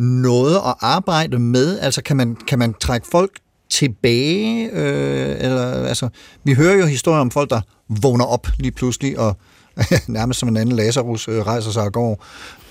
[0.00, 1.78] noget at arbejde med?
[1.80, 3.30] Altså kan man, kan man trække folk
[3.70, 4.70] tilbage?
[4.72, 6.08] Øh, eller, altså,
[6.44, 9.36] vi hører jo historier om folk, der vågner op lige pludselig, og
[10.08, 12.24] nærmest som en anden Lazarus øh, rejser sig og går.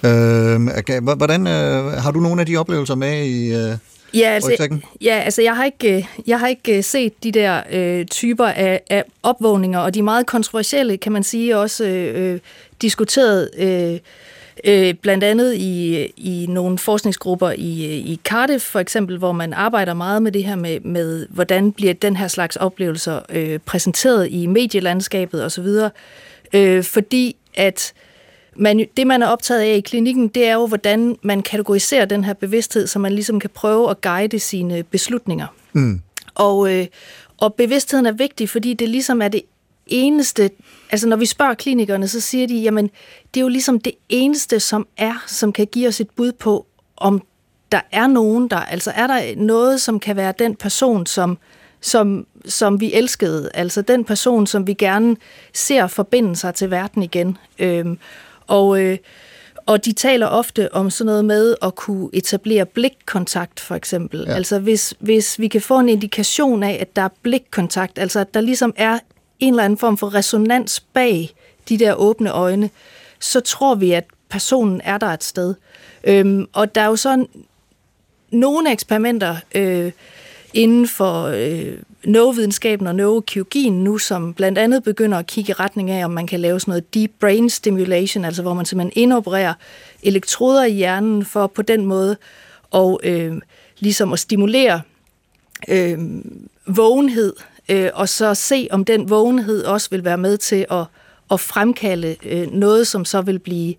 [0.04, 3.56] Øh, hvordan, øh, har du nogle af de oplevelser med i...
[3.56, 3.78] Øh
[4.14, 7.62] Ja, altså, ja, altså jeg har ikke, øh, jeg har ikke øh, set de der
[7.72, 12.40] øh, typer af, af opvågninger, og de er meget kontroversielle, kan man sige, også øh,
[12.82, 14.00] diskuteret øh,
[14.64, 19.94] øh, blandt andet i, i nogle forskningsgrupper i, i Cardiff for eksempel, hvor man arbejder
[19.94, 24.46] meget med det her med, med hvordan bliver den her slags oplevelser øh, præsenteret i
[24.46, 25.68] medielandskabet osv.,
[26.54, 27.94] øh, fordi at
[28.56, 32.24] man, det, man er optaget af i klinikken, det er jo, hvordan man kategoriserer den
[32.24, 35.48] her bevidsthed, så man ligesom kan prøve at guide sine beslutninger.
[35.74, 36.02] Mm.
[36.36, 36.88] Og, øh,
[37.38, 39.42] og bevidstheden er vigtig, fordi det ligesom er det
[39.88, 40.50] eneste,
[40.92, 42.90] altså når vi spørger klinikerne, så siger de, jamen
[43.34, 46.66] det er jo ligesom det eneste, som er, som kan give os et bud på,
[46.98, 47.22] om
[47.72, 51.38] der er nogen der, altså er der noget, som kan være den person, som,
[51.82, 55.16] som, som vi elskede, altså den person, som vi gerne
[55.54, 57.38] ser forbinde sig til verden igen.
[57.60, 57.98] Øhm,
[58.48, 58.98] og, øh,
[59.66, 64.26] og de taler ofte om sådan noget med at kunne etablere blikkontakt, for eksempel.
[64.28, 64.34] Ja.
[64.34, 68.34] Altså hvis, hvis vi kan få en indikation af, at der er blikkontakt, altså at
[68.34, 69.00] der ligesom er
[69.40, 71.36] en eller anden form for resonans bag
[71.70, 72.70] de der åbne øjne,
[73.20, 75.54] så tror vi, at personen er der et sted.
[76.04, 77.28] Øhm, og der er jo sådan
[78.32, 79.92] nogle eksperimenter øh,
[80.56, 85.92] inden for øh, neurovidenskaben og neurokirurgien nu, som blandt andet begynder at kigge i retning
[85.92, 89.54] af, om man kan lave sådan noget deep brain stimulation, altså hvor man simpelthen indopererer
[90.04, 92.18] elektroder i hjernen for på den måde
[92.72, 93.34] og øh,
[93.80, 94.82] ligesom at stimulere
[95.68, 96.00] øh,
[96.68, 97.34] vågenhed,
[97.70, 100.86] øh, og så se, om den vågenhed også vil være med til at,
[101.32, 103.76] at fremkalde øh, noget, som så vil blive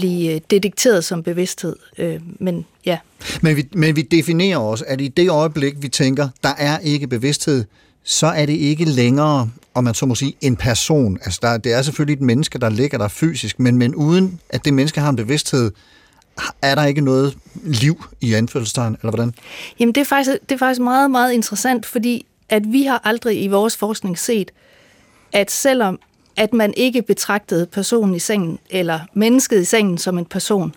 [0.00, 1.76] blive øh, detekteret som bevidsthed.
[1.98, 2.98] Øh, men ja.
[3.40, 7.06] Men vi, men vi definerer også, at i det øjeblik, vi tænker, der er ikke
[7.06, 7.64] bevidsthed,
[8.04, 11.18] så er det ikke længere, om man så må sige, en person.
[11.24, 14.64] Altså, der, det er selvfølgelig et menneske, der ligger der fysisk, men, men uden at
[14.64, 15.70] det menneske har en bevidsthed,
[16.62, 19.34] er der ikke noget liv i anførselstegn, eller hvordan?
[19.80, 23.42] Jamen, det er, faktisk, det er faktisk meget, meget interessant, fordi at vi har aldrig
[23.42, 24.50] i vores forskning set,
[25.32, 25.98] at selvom
[26.36, 30.74] at man ikke betragtede personen i sengen, eller mennesket i sengen som en person.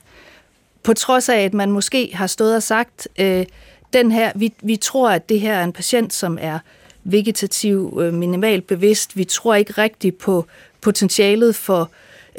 [0.84, 3.46] På trods af, at man måske har stået og sagt, øh,
[3.94, 6.60] den her, vi, vi tror, at det her er en patient, som er
[7.04, 9.18] vegetativ, øh, minimalt bevidst.
[9.18, 10.46] Vi tror ikke rigtigt på
[10.82, 11.90] potentialet for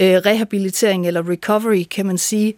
[0.00, 2.54] øh, rehabilitering eller recovery, kan man sige.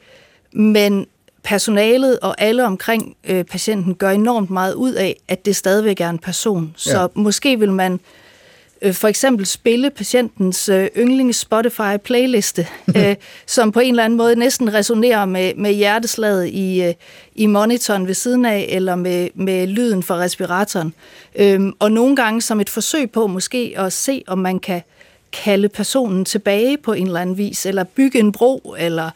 [0.53, 1.07] Men
[1.42, 6.11] personalet og alle omkring øh, patienten gør enormt meget ud af, at det stadigvæk er
[6.11, 6.72] en person.
[6.77, 7.07] Så ja.
[7.14, 8.01] måske vil man
[8.83, 12.66] øh, for eksempel spille patientens øh, yndlings Spotify playliste,
[12.97, 13.16] øh,
[13.47, 16.95] som på en eller anden måde næsten resonerer med, med hjerteslaget i, øh,
[17.35, 20.95] i monitoren ved siden af, eller med, med lyden fra respiratoren.
[21.37, 24.83] Øh, og nogle gange som et forsøg på måske at se, om man kan
[25.33, 29.11] kalde personen tilbage på en eller anden vis, eller bygge en bro, eller...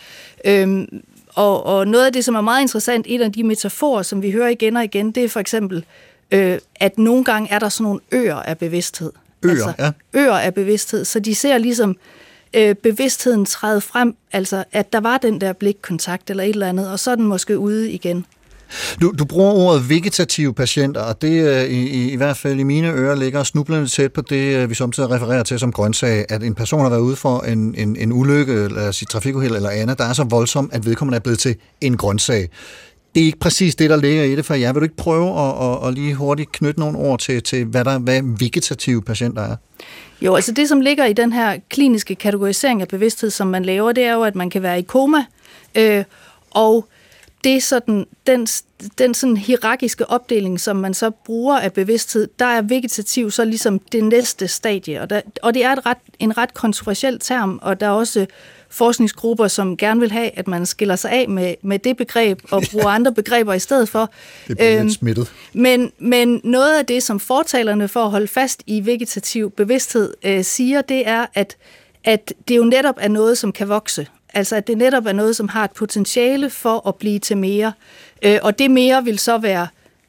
[0.44, 0.88] Øh,
[1.34, 4.30] og, og noget af det, som er meget interessant, et af de metaforer, som vi
[4.30, 5.84] hører igen og igen, det er for eksempel,
[6.30, 9.12] øh, at nogle gange er der sådan nogle øer af bevidsthed.
[9.50, 10.20] Øer, altså, ja.
[10.20, 11.04] Øer af bevidsthed.
[11.04, 11.96] Så de ser ligesom
[12.54, 16.90] øh, bevidstheden træde frem, altså at der var den der blikkontakt eller et eller andet,
[16.90, 18.26] og så er den måske ude igen.
[19.00, 22.90] Du, du bruger ordet vegetative patienter, og det øh, i, i, hvert fald i mine
[22.92, 26.54] ører ligger snublende tæt på det, øh, vi samtidig refererer til som grøntsag, at en
[26.54, 30.04] person har været ude for en, en, en ulykke, eller sit trafikuheld eller andet, der
[30.04, 32.48] er så voldsom, at vedkommende er blevet til en grøntsag
[33.16, 34.72] det er ikke præcis det, der ligger i det for jer.
[34.72, 37.84] Vil du ikke prøve at, at, at lige hurtigt knytte nogle ord til, til hvad,
[37.84, 39.56] der, hvad vegetative patienter er?
[40.20, 43.92] Jo, altså det, som ligger i den her kliniske kategorisering af bevidsthed, som man laver,
[43.92, 45.24] det er jo, at man kan være i koma,
[45.74, 46.04] øh,
[46.50, 46.88] og
[47.44, 48.46] det er sådan, den,
[48.98, 53.78] den sådan hierarkiske opdeling, som man så bruger af bevidsthed, der er vegetativ så ligesom
[53.78, 55.00] det næste stadie.
[55.00, 58.26] Og, der, og det er et ret, en ret kontroversiel term, og der er også
[58.70, 62.62] forskningsgrupper, som gerne vil have, at man skiller sig af med, med det begreb og
[62.72, 64.10] bruger andre begreber i stedet for.
[64.48, 65.32] Det bliver øhm, smittet.
[65.52, 70.44] Men, men noget af det, som fortalerne for at holde fast i vegetativ bevidsthed øh,
[70.44, 71.56] siger, det er, at,
[72.04, 74.06] at det jo netop er noget, som kan vokse.
[74.34, 77.72] Altså at det netop er noget, som har et potentiale for at blive til mere.
[78.22, 79.66] Øh, og det mere vil så være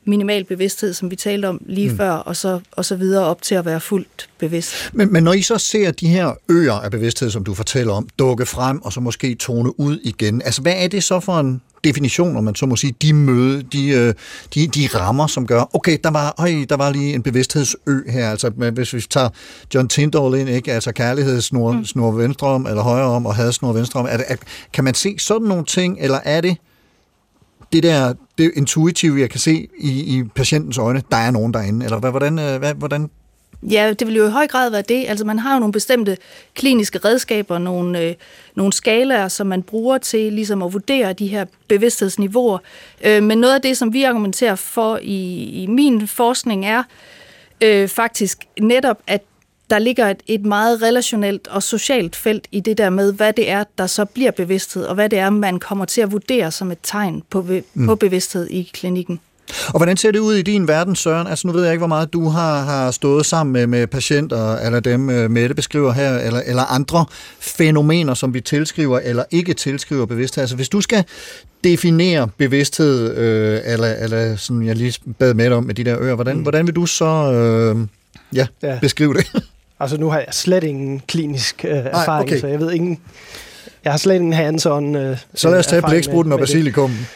[0.08, 1.98] minimal bevidsthed, som vi talte om lige mm.
[1.98, 4.74] før, og så, og så videre op til at være fuldt bevidst.
[4.94, 8.08] Men, men når I så ser de her øer af bevidsthed, som du fortæller om,
[8.20, 11.62] dukke frem og så måske tone ud igen, altså hvad er det så for en
[11.84, 14.14] definition, om man så må sige, de møde, de, øh,
[14.54, 17.76] de, de rammer, som gør, okay, der var, øj, der var lige en bevidsthedsø
[18.10, 19.30] her, altså hvis vi tager
[19.76, 21.86] John Tyndall ind, ikke, altså kærlighedssnor mm.
[21.86, 24.36] snor venstre om, eller højre om, og hadsnor venstre om, er det, er,
[24.74, 26.58] kan man se sådan nogle ting, eller er det
[27.74, 31.86] det der det intuitive, jeg kan se i, i patientens øjne, der er nogen derinde,
[31.86, 33.10] eller hvad, hvordan, øh, hvad, hvordan
[33.70, 35.06] Ja, det vil jo i høj grad være det.
[35.08, 36.18] Altså man har jo nogle bestemte
[36.56, 38.16] kliniske redskaber, nogle, øh,
[38.56, 42.58] nogle skalaer, som man bruger til ligesom at vurdere de her bevidsthedsniveauer.
[43.06, 46.84] Øh, men noget af det, som vi argumenterer for i, i min forskning, er
[47.64, 49.22] øh, faktisk netop, at
[49.70, 53.50] der ligger et, et meget relationelt og socialt felt i det der med, hvad det
[53.50, 56.72] er, der så bliver bevidsthed, og hvad det er, man kommer til at vurdere som
[56.72, 57.86] et tegn på, mm.
[57.86, 59.20] på bevidsthed i klinikken.
[59.68, 61.28] Og hvordan ser det ud i din verden, Søren?
[61.28, 64.56] Altså nu ved jeg ikke, hvor meget du har, har stået sammen med, med patienter,
[64.56, 67.06] eller dem øh, Mette beskriver her, eller, eller andre
[67.40, 70.44] fænomener, som vi tilskriver eller ikke tilskriver bevidsthed.
[70.44, 71.04] Altså hvis du skal
[71.64, 76.16] definere bevidsthed, øh, eller, eller sådan jeg lige bad med om med de der ører,
[76.16, 76.42] hvordan, mm.
[76.42, 77.88] hvordan vil du så øh,
[78.34, 78.80] ja, ja.
[78.82, 79.28] beskrive det?
[79.80, 82.40] Altså nu har jeg slet ingen klinisk øh, erfaring, Ej, okay.
[82.40, 83.00] så jeg ved ingen...
[83.84, 87.08] Jeg har slet ingen hands-on øh, Så lad os tage blæksprutten og basilikummen.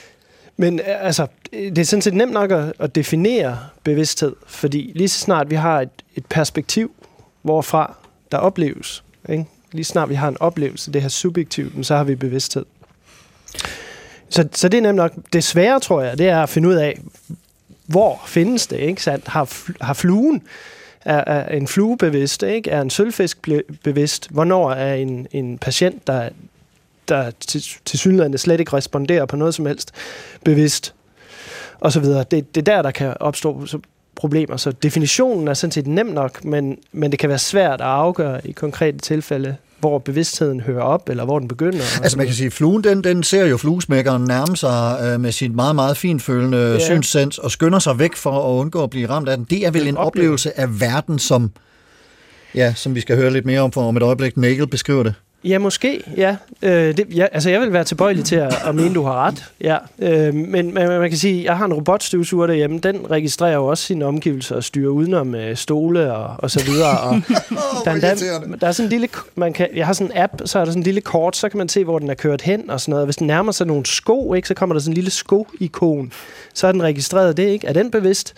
[0.58, 5.10] Men øh, altså, det er sådan set nemt nok at, at definere bevidsthed, fordi lige
[5.10, 6.92] så snart vi har et, et perspektiv,
[7.42, 7.96] hvorfra
[8.32, 9.46] der opleves, ikke?
[9.72, 12.66] lige snart vi har en oplevelse, det her subjektiv, så har vi bevidsthed.
[14.30, 15.12] Så, så det er nemt nok.
[15.34, 17.00] Det svære, tror jeg, det er at finde ud af,
[17.86, 19.28] hvor findes det, ikke sandt?
[19.28, 19.50] Har,
[19.82, 20.42] har fluen,
[21.06, 22.70] er, er en flue bevidst, ikke?
[22.70, 23.50] Er en sølvfisk
[23.84, 24.28] bevidst?
[24.30, 26.30] Hvornår er en, en patient, der,
[27.10, 29.92] der til, til synligheden slet ikke responderer på noget som helst
[30.44, 30.94] bevidst?
[31.80, 32.24] Og så videre.
[32.32, 33.66] Det, det er der, der kan opstå
[34.16, 34.58] problemer.
[34.58, 38.48] Så definitionen er sådan set nem nok, men, men det kan være svært at afgøre
[38.48, 41.80] i konkrete tilfælde, hvor bevidstheden hører op, eller hvor den begynder.
[42.04, 45.56] Altså man kan sige, fluen, den, den ser jo fluesmækkeren nærme sig øh, med sin
[45.56, 46.80] meget, meget finfølende ja.
[46.80, 49.46] synssens, og skynder sig væk for at undgå at blive ramt af den.
[49.50, 51.52] Det er vel en oplevelse af verden, som,
[52.56, 54.38] ja, som vi skal høre lidt mere om for om et øjeblik.
[54.38, 55.14] Nagel beskriver det.
[55.44, 56.36] Ja, måske, ja.
[56.62, 57.28] Øh, det, ja.
[57.32, 59.46] Altså, jeg vil være tilbøjelig til at, at mene, du har ret.
[59.62, 59.78] Ja.
[60.00, 62.80] Øh, men, men man kan sige, jeg har en robotstøvsuger derhjemme.
[62.80, 67.00] Den registrerer jo også sine omgivelser og styrer udenom øh, stole og, og så videre.
[67.00, 67.22] Og
[67.86, 69.10] der, er der, der er sådan en lille...
[69.36, 71.50] Man kan, jeg har sådan en app, så er der sådan en lille kort, så
[71.50, 73.08] kan man se, hvor den er kørt hen og sådan noget.
[73.08, 76.12] Hvis den nærmer sig nogle sko, ikke, så kommer der sådan en lille sko-ikon.
[76.54, 77.68] Så er den registreret det, ikke?
[77.68, 78.34] Er den bevidst?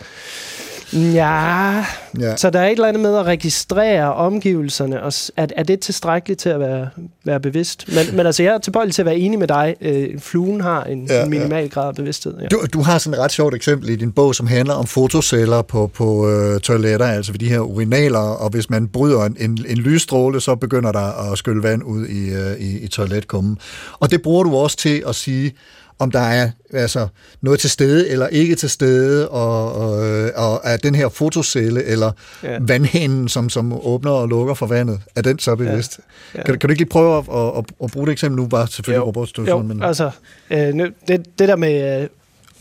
[0.93, 1.85] Ja,
[2.19, 5.79] ja, så der er et eller andet med at registrere omgivelserne, og er, er det
[5.79, 6.89] tilstrækkeligt til at være,
[7.23, 7.85] være bevidst?
[7.87, 9.75] Men, men altså, jeg er tilbøjelig til at være enig med dig.
[9.81, 11.67] Øh, fluen har en, ja, en minimal ja.
[11.67, 12.39] grad af bevidsthed.
[12.41, 12.47] Ja.
[12.47, 15.61] Du, du har sådan et ret sjovt eksempel i din bog, som handler om fotoceller
[15.61, 19.65] på, på øh, toiletter, altså ved de her urinaler, og hvis man bryder en, en,
[19.67, 23.57] en lysstråle, så begynder der at skylle vand ud i, øh, i, i toiletkummen.
[23.99, 25.53] Og det bruger du også til at sige,
[25.99, 27.07] om der er altså,
[27.41, 29.91] noget til stede eller ikke til stede, og, og,
[30.35, 32.11] og er den her fotocelle eller
[32.43, 32.57] ja.
[32.61, 35.99] vandhænden, som, som åbner og lukker for vandet, er den så bevidst?
[36.33, 36.39] Ja.
[36.39, 36.43] Ja.
[36.43, 38.67] Kan, kan du ikke lige prøve at, at, at, at bruge det eksempel nu, bare
[38.67, 39.67] selvfølgelig robotstøvsugeren?
[39.67, 39.83] Jo, men...
[39.83, 40.11] altså,
[40.49, 42.07] øh, det, det der med øh,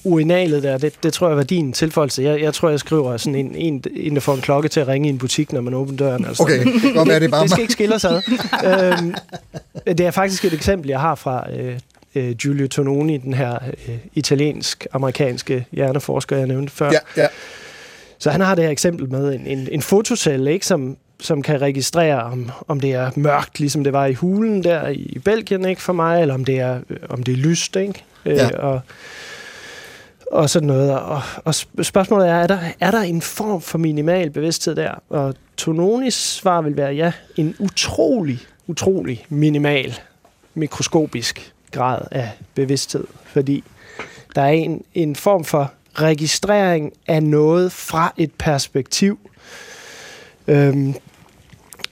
[0.04, 2.22] urinalet der, det, det tror jeg var din tilføjelse.
[2.22, 4.88] Jeg, jeg tror, jeg skriver sådan en, en, en, der får en klokke til at
[4.88, 6.24] ringe i en butik, når man åbner døren.
[6.24, 8.22] Altså, okay, det, godt det, bare det skal ikke skille os ad.
[8.64, 9.14] øhm,
[9.86, 11.78] det er faktisk et eksempel, jeg har fra øh,
[12.14, 16.90] øh, Giulio Tononi, den her øh, italiensk-amerikanske hjerneforsker, jeg nævnte før.
[16.92, 17.26] Ja, ja.
[18.18, 21.60] Så han har det her eksempel med en, en, en fotocelle, ikke, som, som kan
[21.60, 25.82] registrere, om, om det er mørkt, ligesom det var i hulen der i Belgien ikke,
[25.82, 27.76] for mig, eller om det er, om det er lyst.
[27.76, 28.04] Ikke?
[28.24, 28.58] Øh, ja.
[28.58, 28.80] og,
[30.32, 31.00] og sådan noget.
[31.00, 31.54] Og, og
[31.84, 35.02] spørgsmålet er, er der, er der en form for minimal bevidsthed der?
[35.08, 39.98] Og Tononis svar vil være, ja, en utrolig, utrolig minimal,
[40.54, 43.64] mikroskopisk grad af bevidsthed, fordi
[44.34, 49.18] der er en, en form for registrering af noget fra et perspektiv.
[50.48, 50.94] Øhm,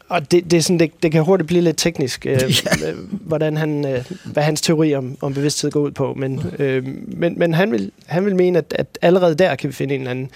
[0.08, 2.32] Og det, det, er sådan, det, det kan hurtigt blive lidt teknisk, øh,
[2.82, 2.92] ja.
[3.12, 6.14] hvordan han, øh, hvad hans teori om, om bevidsthed går ud på.
[6.14, 9.72] Men, øh, men, men han, vil, han vil mene, at, at allerede der kan vi
[9.72, 10.30] finde en eller anden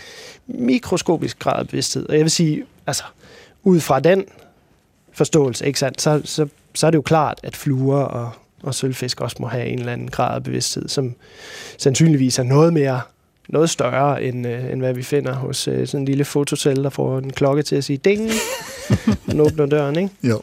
[0.46, 2.08] mikroskopisk grad af bevidsthed.
[2.08, 3.04] Og jeg vil sige, altså,
[3.62, 4.24] ud fra den
[5.12, 8.30] forståelse, ikke sandt, så, så, så er det jo klart, at fluer og,
[8.66, 11.14] og sølvfisk også må have en eller anden grad af bevidsthed, som
[11.78, 13.00] sandsynligvis er noget mere
[13.48, 16.90] noget større, end, øh, end hvad vi finder hos øh, sådan en lille fotocell, der
[16.90, 18.30] får en klokke til at sige ding,
[19.28, 20.10] og åbner døren, ikke?
[20.22, 20.40] Jo.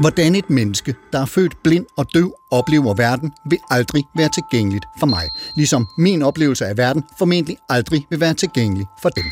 [0.00, 4.84] Hvordan et menneske, der er født blind og døv, oplever verden, vil aldrig være tilgængeligt
[4.98, 5.28] for mig.
[5.56, 9.24] Ligesom min oplevelse af verden formentlig aldrig vil være tilgængelig for dem.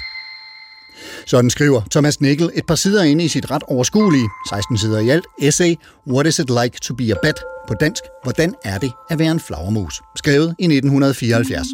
[1.27, 5.09] Sådan skriver Thomas Nickel et par sider inde i sit ret overskuelige, 16 sider i
[5.09, 5.75] alt, essay
[6.07, 7.52] What is it like to be a bat?
[7.69, 10.03] På dansk, hvordan er det at være en flagermus?
[10.17, 11.67] Skrevet i 1974.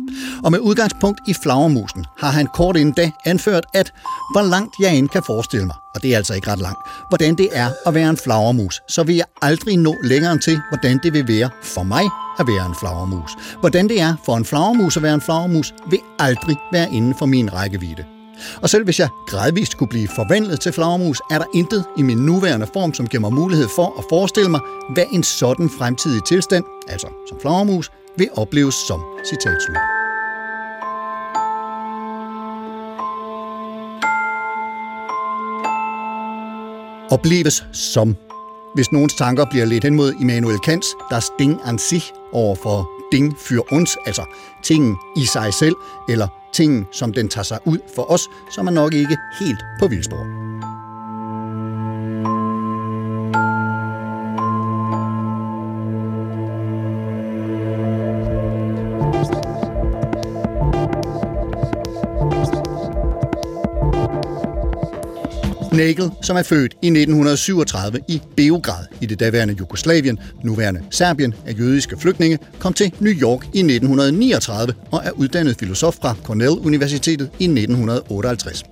[0.45, 3.93] Og med udgangspunkt i flagermusen har han kort inden da anført, at
[4.35, 6.79] hvor langt jeg end kan forestille mig, og det er altså ikke ret langt,
[7.09, 10.61] hvordan det er at være en flagermus, så vil jeg aldrig nå længere end til,
[10.71, 12.05] hvordan det vil være for mig
[12.39, 13.31] at være en flagermus.
[13.61, 17.27] Hvordan det er for en flagermus at være en flagermus, vil aldrig være inden for
[17.27, 18.18] min rækkevidde.
[18.63, 22.19] Og selv hvis jeg gradvist kunne blive forvandlet til flagermus, er der intet i min
[22.19, 24.61] nuværende form, som giver mig mulighed for at forestille mig,
[24.95, 29.01] hvad en sådan fremtidig tilstand, altså som flagermus, vil opleves som.
[29.25, 29.77] Citat slut.
[37.11, 38.17] Opleves som.
[38.75, 42.98] Hvis nogens tanker bliver lidt hen mod Immanuel Kants, der Ding an sich over for
[43.13, 44.23] Ding für uns, altså
[44.63, 45.75] tingen i sig selv,
[46.09, 49.89] eller tingen, som den tager sig ud for os, som er nok ikke helt på
[49.89, 50.48] vildspor.
[65.79, 71.59] Nagel, som er født i 1937 i Beograd i det daværende Jugoslavien, nuværende Serbien af
[71.59, 77.31] jødiske flygtninge, kom til New York i 1939 og er uddannet filosof fra Cornell Universitetet
[77.39, 78.65] i 1958.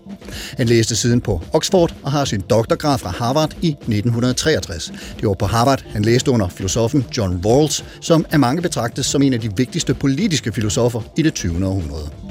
[0.57, 4.93] Han læste siden på Oxford og har sin doktorgrad fra Harvard i 1963.
[5.21, 9.23] Det var på Harvard, han læste under filosofen John Rawls, som er mange betragtes som
[9.23, 11.67] en af de vigtigste politiske filosofer i det 20.
[11.67, 12.26] århundrede.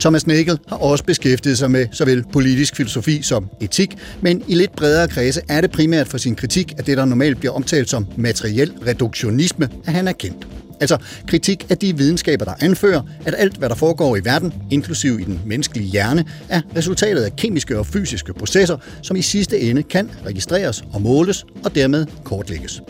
[0.00, 4.76] Thomas Nagel har også beskæftiget sig med såvel politisk filosofi som etik, men i lidt
[4.76, 8.06] bredere kredse er det primært for sin kritik af det, der normalt bliver omtalt som
[8.16, 10.46] materiel reduktionisme, at han er kendt.
[10.80, 15.20] Altså kritik af de videnskaber, der anfører, at alt, hvad der foregår i verden, inklusiv
[15.20, 19.82] i den menneskelige hjerne, er resultatet af kemiske og fysiske processer, som i sidste ende
[19.82, 22.82] kan registreres og måles og dermed kortlægges.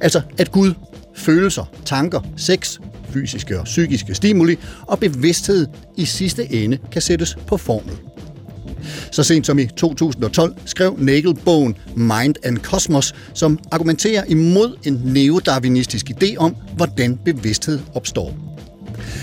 [0.00, 0.74] Altså at Gud,
[1.16, 2.78] følelser, tanker, sex,
[3.12, 4.56] fysiske og psykiske stimuli,
[4.86, 7.94] og bevidsthed i sidste ende kan sættes på formel.
[9.10, 15.02] Så sent som i 2012 skrev Nagel bogen Mind and Cosmos, som argumenterer imod en
[15.04, 18.51] neodarwinistisk idé om, hvordan bevidsthed opstår.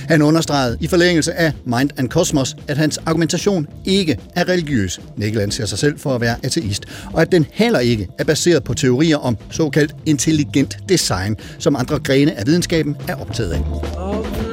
[0.08, 5.00] Han understregede i forlængelse af Mind and Cosmos, at hans argumentation ikke er religiøs.
[5.18, 8.64] Nickel anser sig selv for at være ateist, og at den heller ikke er baseret
[8.64, 14.49] på teorier om såkaldt intelligent design, som andre grene af videnskaben er optaget af.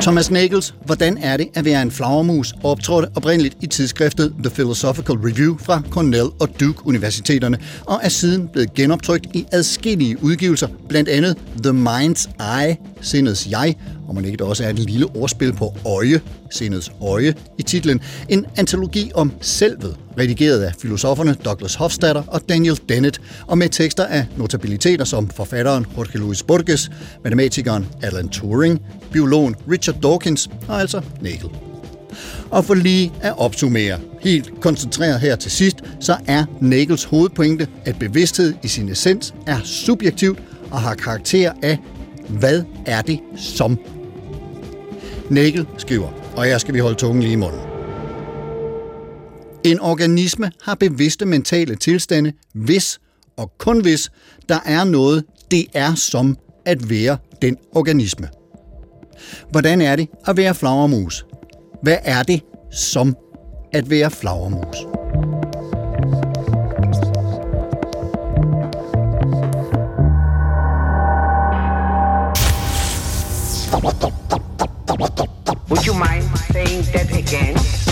[0.00, 5.16] Thomas Nagels Hvordan er det at være en flagermus optrådte oprindeligt i tidsskriftet The Philosophical
[5.16, 11.08] Review fra Cornell og Duke Universiteterne og er siden blevet genoptrykt i adskillige udgivelser, blandt
[11.08, 12.28] andet The Mind's
[12.60, 13.74] Eye, Sindets Jeg,
[14.08, 16.20] og man ikke der også er et lille ordspil på øje,
[16.50, 18.00] sindets øje, i titlen.
[18.28, 24.04] En antologi om selvet, redigeret af filosoferne Douglas Hofstadter og Daniel Dennett, og med tekster
[24.04, 26.90] af notabiliteter som forfatteren Jorge Luis Borges,
[27.24, 28.80] matematikeren Alan Turing,
[29.12, 31.50] biologen Richard Dawkins og altså Nagel.
[32.50, 37.98] Og for lige at opsummere, helt koncentreret her til sidst, så er Nagels hovedpointe, at
[37.98, 40.38] bevidsthed i sin essens er subjektivt
[40.70, 41.78] og har karakter af,
[42.28, 43.78] hvad er det som
[45.30, 47.69] Nagel skriver, og her skal vi holde tungen lige i munden.
[49.64, 53.00] En organisme har bevidste mentale tilstande, hvis
[53.36, 54.10] og kun hvis
[54.48, 56.36] der er noget, det er som
[56.66, 58.28] at være den organisme.
[59.50, 61.24] Hvordan er det at være flagermus?
[61.82, 62.40] Hvad er det
[62.72, 63.16] som
[63.72, 64.76] at være flagermus?
[75.70, 77.89] Would you mind saying that again?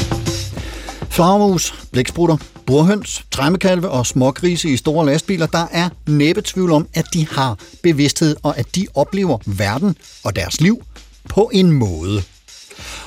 [1.19, 7.05] Flagermus, blæksprutter, burhøns, træmmekalve og smågrise i store lastbiler, der er næppe tvivl om, at
[7.14, 10.83] de har bevidsthed og at de oplever verden og deres liv
[11.29, 12.23] på en måde.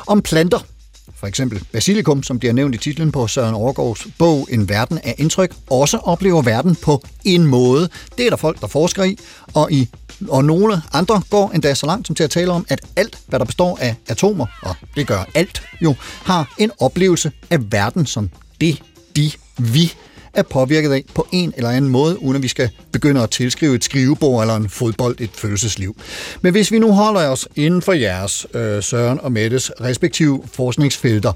[0.07, 0.59] Om planter,
[1.21, 5.15] for eksempel basilikum, som bliver nævnt i titlen på Søren Overgaards bog En verden af
[5.17, 7.89] indtryk, også oplever verden på en måde.
[8.17, 9.17] Det er der folk, der forsker i,
[9.53, 9.89] og, i,
[10.27, 13.39] og nogle andre går endda så langt som til at tale om, at alt, hvad
[13.39, 18.29] der består af atomer, og det gør alt jo, har en oplevelse af verden som
[18.61, 18.81] det,
[19.15, 19.93] de, vi
[20.33, 23.75] er påvirket af på en eller anden måde, uden at vi skal begynde at tilskrive
[23.75, 25.95] et skrivebord eller en fodbold et følelsesliv.
[26.41, 31.33] Men hvis vi nu holder os inden for jeres, øh, Søren og Mettes, respektive forskningsfelter,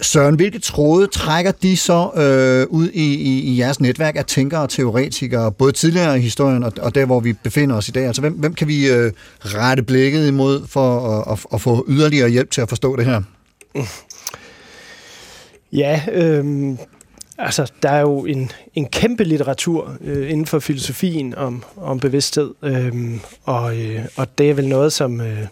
[0.00, 4.60] Søren, hvilke tråde trækker de så øh, ud i, i, i jeres netværk af tænkere
[4.60, 8.06] og teoretikere, både tidligere i historien og, og der, hvor vi befinder os i dag?
[8.06, 12.28] Altså, hvem, hvem kan vi øh, rette blikket imod for at, at, at få yderligere
[12.28, 13.22] hjælp til at forstå det her?
[15.72, 16.44] Ja, øh,
[17.38, 22.50] altså der er jo en, en kæmpe litteratur øh, inden for filosofien om, om bevidsthed,
[22.62, 22.94] øh,
[23.44, 25.46] og, øh, og det er vel noget, som øh,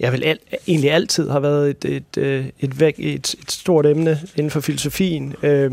[0.00, 0.38] jeg vel al,
[0.68, 4.60] egentlig altid har været et, et, et, et, væk, et, et stort emne inden for
[4.60, 5.34] filosofien.
[5.42, 5.72] Øh,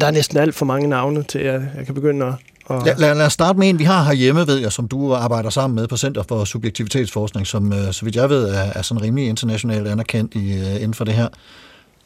[0.00, 2.34] der er næsten alt for mange navne til, at jeg kan begynde at,
[2.70, 2.82] og...
[2.86, 5.50] Lad, lad, lad os starte med en, vi har herhjemme, ved jeg, som du arbejder
[5.50, 9.02] sammen med på Center for Subjektivitetsforskning, som, øh, så vidt jeg ved, er, er sådan
[9.02, 11.28] rimelig internationalt anerkendt i, uh, inden for det her.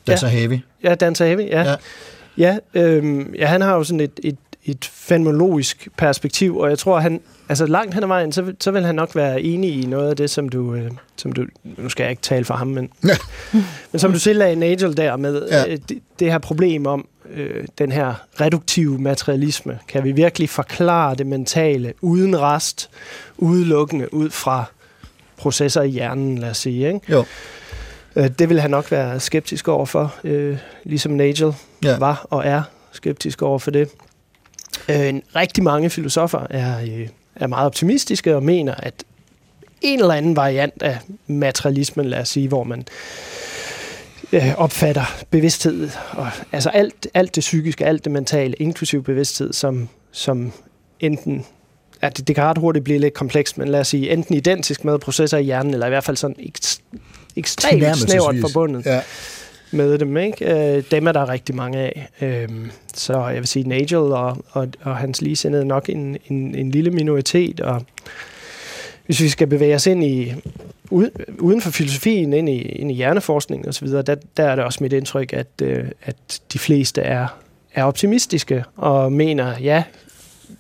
[0.07, 0.33] Danser ja.
[0.33, 0.59] Heavy.
[0.83, 1.63] Ja, Danser Heavy, ja.
[1.63, 1.75] Ja,
[2.39, 6.99] ja, øhm, ja han har jo sådan et, et, et fenomenologisk perspektiv, og jeg tror,
[6.99, 10.11] han, altså langt hen ad vejen, så, så vil han nok være enig i noget
[10.11, 12.91] af det, som du, øh, som du nu skal jeg ikke tale for ham, men,
[13.05, 13.17] ja.
[13.93, 15.73] men som du selv lagde Nigel der med, ja.
[15.73, 19.79] øh, det, det her problem om, øh, den her reduktive materialisme.
[19.89, 22.91] Kan vi virkelig forklare det mentale uden rest,
[23.37, 24.65] udelukkende ud fra
[25.37, 26.87] processer i hjernen, lad os sige.
[26.87, 27.01] Ikke?
[27.09, 27.25] Jo.
[28.17, 31.55] Øh, det vil han nok være skeptisk overfor, øh, ligesom Nagel
[31.85, 31.99] ja.
[31.99, 32.63] var og er
[32.93, 33.89] skeptisk over for det.
[34.89, 39.05] Øh, rigtig mange filosofer er, øh, er meget optimistiske og mener, at
[39.81, 42.87] en eller anden variant af materialismen, lad os sige, hvor man
[44.33, 49.89] øh, opfatter bevidsthed, og, altså alt, alt det psykiske, alt det mentale, inklusiv bevidsthed, som,
[50.13, 50.53] som
[51.01, 51.47] enten
[52.03, 54.85] ja, det, det kan ret hurtigt blive lidt komplekst, men lad os sige, enten identisk
[54.85, 56.37] med processer i hjernen, eller i hvert fald sådan
[57.37, 59.01] ekstremt snævert forbundet ja.
[59.71, 60.17] med dem.
[60.17, 60.77] Ikke?
[60.77, 62.09] Øh, dem er der rigtig mange af.
[62.21, 62.49] Øh,
[62.95, 66.71] så jeg vil sige, Nigel og, og, og hans ligesindede er nok en, en, en
[66.71, 67.83] lille minoritet, og
[69.07, 70.35] hvis vi skal bevæge os ind i
[71.39, 74.93] uden for filosofien, ind i, ind i hjerneforskning osv., der, der er det også mit
[74.93, 77.27] indtryk, at, øh, at de fleste er,
[77.75, 79.83] er optimistiske og mener, ja,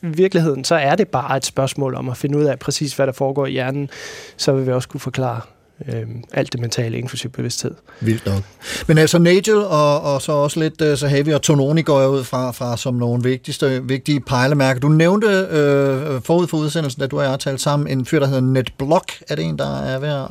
[0.02, 3.06] i virkeligheden, så er det bare et spørgsmål om at finde ud af præcis, hvad
[3.06, 3.90] der foregår i hjernen,
[4.36, 5.40] så vil vi også kunne forklare
[5.88, 6.02] øh,
[6.32, 7.74] alt det mentale, inklusiv bevidsthed.
[8.00, 8.42] Vildt nok.
[8.86, 12.08] Men altså Nigel og, og så også lidt uh, så Heavy og Tononi går jeg
[12.08, 14.80] ud fra, fra som nogle vigtigste, vigtige pejlemærker.
[14.80, 18.18] Du nævnte øh, forud for udsendelsen, da du og jeg har talt sammen, en fyr,
[18.18, 19.12] der hedder NetBlock.
[19.28, 20.30] Er det en, der er ved at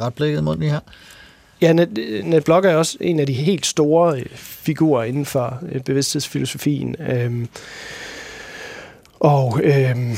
[0.00, 0.80] rette blikket mod lige her?
[1.60, 5.80] Ja, Net, NetBlock er også en af de helt store øh, figurer inden for øh,
[5.80, 6.96] bevidsthedsfilosofien.
[7.10, 7.48] Øhm,
[9.20, 10.16] og øhm,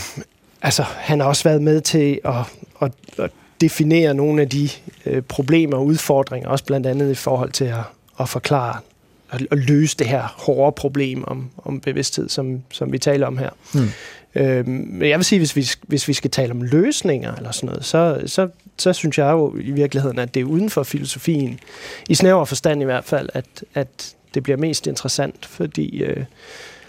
[0.62, 2.34] altså, han har også været med til at,
[2.82, 4.68] at, at definere nogle af de
[5.06, 7.84] øh, problemer og udfordringer, også blandt andet i forhold til at,
[8.20, 8.80] at forklare
[9.28, 13.38] og, at løse det her hårde problem om, om bevidsthed, som, som vi taler om
[13.38, 13.50] her.
[13.74, 13.88] Mm.
[14.34, 17.66] Øhm, men jeg vil sige, hvis vi, hvis vi skal tale om løsninger eller sådan
[17.66, 18.48] noget, så, så,
[18.78, 21.60] så synes jeg jo i virkeligheden, at det er uden for filosofien,
[22.08, 26.24] i snæver forstand i hvert fald, at, at det bliver mest interessant, fordi øh,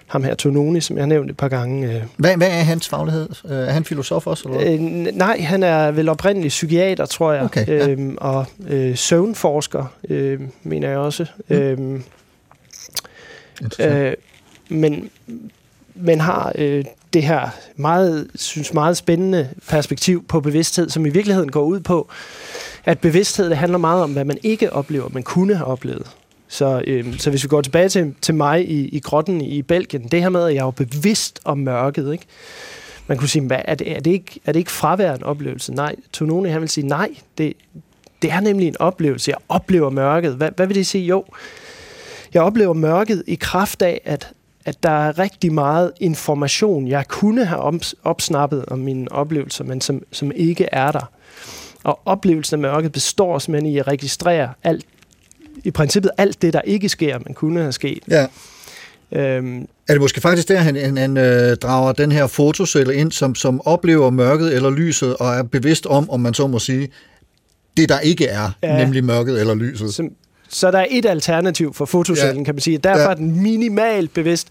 [0.07, 1.95] ham her, Tononi, som jeg har nævnt et par gange.
[1.95, 2.01] Øh.
[2.17, 3.29] Hvad, hvad er hans faglighed?
[3.45, 4.49] Øh, er han filosof også?
[4.49, 4.73] Eller?
[4.73, 4.79] Øh,
[5.13, 7.87] nej, han er vel oprindelig psykiater, tror jeg, okay, ja.
[7.87, 11.25] øhm, og øh, søvnforsker, øh, mener jeg også.
[11.47, 11.55] Mm.
[11.55, 12.03] Øhm,
[13.79, 14.13] øh,
[14.69, 15.09] men,
[15.95, 21.51] men har øh, det her meget, synes meget spændende perspektiv på bevidsthed, som i virkeligheden
[21.51, 22.09] går ud på,
[22.85, 26.07] at bevidsthed det handler meget om, hvad man ikke oplever, man kunne have oplevet.
[26.47, 30.03] Så, øhm, så hvis vi går tilbage til, til mig i, i grotten i Belgien,
[30.03, 32.25] det her med, at jeg var bevidst om mørket, ikke?
[33.07, 35.73] man kunne sige, hvad, er, det, er, det ikke, er det ikke fraværende oplevelse?
[35.73, 37.53] Nej, Tononi han vil sige, nej, det,
[38.21, 39.31] det er nemlig en oplevelse.
[39.31, 40.35] Jeg oplever mørket.
[40.35, 41.05] Hvad, hvad vil det sige?
[41.05, 41.25] Jo,
[42.33, 44.31] jeg oplever mørket i kraft af, at,
[44.65, 50.01] at der er rigtig meget information, jeg kunne have opsnappet om mine oplevelser, men som,
[50.11, 51.11] som ikke er der.
[51.83, 54.85] Og oplevelsen af mørket består simpelthen i at registrere alt
[55.63, 57.99] i princippet alt det, der ikke sker, man kunne have sket.
[58.09, 58.25] Ja.
[59.11, 63.11] Øhm, er det måske faktisk der, han, han, han øh, drager den her fotocelle ind,
[63.11, 66.89] som, som oplever mørket eller lyset, og er bevidst om, om man så må sige,
[67.77, 68.77] det, der ikke er, Ja.
[68.83, 69.93] nemlig mørket eller lyset.
[69.93, 70.09] Så,
[70.49, 72.37] så der er et alternativ for fotocellen.
[72.37, 72.43] Ja.
[72.43, 72.77] kan man sige.
[72.77, 73.09] Derfor Ja.
[73.09, 74.47] er den minimalt bevidst,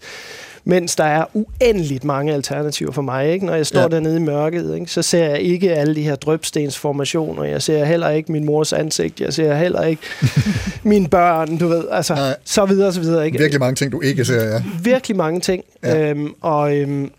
[0.67, 3.31] mens der er uendeligt mange alternativer for mig.
[3.31, 3.45] Ikke?
[3.45, 3.87] Når jeg står ja.
[3.87, 4.91] Dernede i mørket, ikke?
[4.91, 7.43] så ser jeg ikke alle de her drøbstensformationer.
[7.43, 9.21] Jeg ser heller ikke min mors ansigt.
[9.21, 10.01] Jeg ser heller ikke
[10.83, 11.83] mine børn, du ved.
[11.91, 12.35] Altså, Nej.
[12.45, 13.25] så videre, så videre.
[13.25, 13.37] Ikke?
[13.37, 14.63] Virkelig mange ting, du ikke ser, ja.
[14.83, 15.63] virkelig mange ting.
[15.83, 16.09] Ja.
[16.09, 17.11] Øhm, og øhm,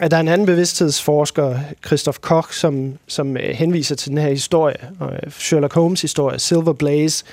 [0.00, 4.28] at der er en anden bevidsthedsforsker, Christoph Koch, som, som øh, henviser til den her
[4.28, 7.24] historie, øh, Sherlock Holmes historie, Silver Blaze,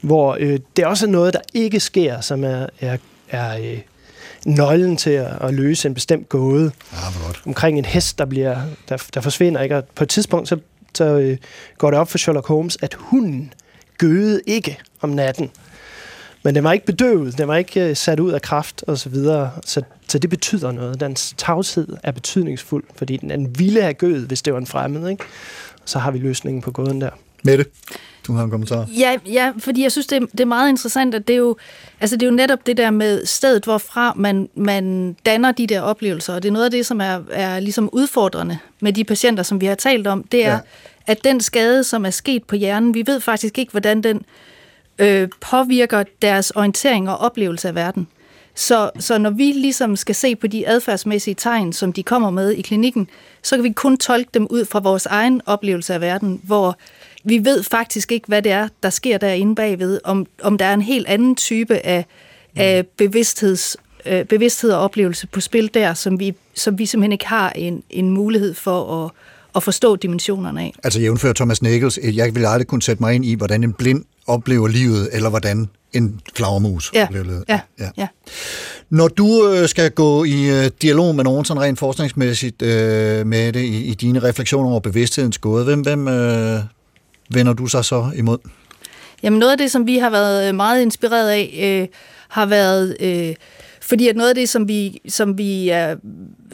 [0.00, 2.96] hvor øh, det også er noget, der ikke sker, som er, er,
[3.30, 3.78] er øh,
[4.46, 6.72] nøglen til at, at løse en bestemt gåde.
[6.92, 7.42] Ja, hvor godt.
[7.46, 8.56] Omkring en hest, der, bliver,
[8.88, 9.62] der, der forsvinder.
[9.62, 9.76] Ikke?
[9.76, 10.56] Og på et tidspunkt, så,
[10.94, 11.36] så øh,
[11.78, 13.52] går det op for Sherlock Holmes, at hunden
[13.98, 15.50] gøede ikke om natten.
[16.44, 19.08] Men den var ikke bedøvet, den var ikke øh, sat ud af kraft og så
[19.08, 19.50] videre.
[19.64, 21.00] Så, så det betyder noget.
[21.00, 25.10] Dens tavshed er betydningsfuld, fordi den, den ville have gøet, hvis det var en fremmed.
[25.10, 25.24] Ikke?
[25.84, 27.10] Så har vi løsningen på gåden der.
[27.44, 27.64] Mette,
[28.26, 28.86] du har en kommentar.
[28.98, 31.56] Ja, ja, fordi jeg synes, det er, det er meget interessant, at det er, jo,
[32.00, 35.80] altså det er jo netop det der med stedet, hvorfra man, man danner de der
[35.80, 39.42] oplevelser, og det er noget af det, som er, er ligesom udfordrende med de patienter,
[39.42, 40.58] som vi har talt om, det er, ja.
[41.06, 44.22] At den skade, som er sket på hjernen, vi ved faktisk ikke, hvordan den
[44.98, 48.08] øh, påvirker deres orientering og oplevelse af verden.
[48.54, 52.50] Så, så når vi ligesom skal se på de adfærdsmæssige tegn, som de kommer med
[52.50, 53.08] i klinikken,
[53.42, 56.78] så kan vi kun tolke dem ud fra vores egen oplevelse af verden, hvor
[57.24, 60.74] vi ved faktisk ikke, hvad det er, der sker derinde bagved, om, om der er
[60.74, 62.06] en helt anden type af,
[62.56, 67.26] af bevidstheds, øh, bevidsthed og oplevelse på spil der, som vi, som vi simpelthen ikke
[67.26, 69.10] har en, en mulighed for at,
[69.56, 70.74] at forstå dimensionerne af.
[70.84, 74.04] Altså jævnfør Thomas Nichols, jeg ville aldrig kunne sætte mig ind i, hvordan en blind
[74.26, 77.44] oplever livet, eller hvordan en flagermus Ja, oplever livet.
[77.48, 77.88] ja, ja.
[77.96, 78.06] ja.
[78.90, 83.52] Når du øh, skal gå i øh, dialog med nogen sådan rent forskningsmæssigt øh, med
[83.52, 86.60] det, i, i dine refleksioner over bevidsthedens gåde, hvem, hvem øh,
[87.34, 88.38] vender du sig så imod?
[89.22, 91.88] Jamen noget af det, som vi har været øh, meget inspireret af, øh,
[92.28, 93.34] har været, øh,
[93.80, 95.96] fordi at noget af det, som vi, som vi er,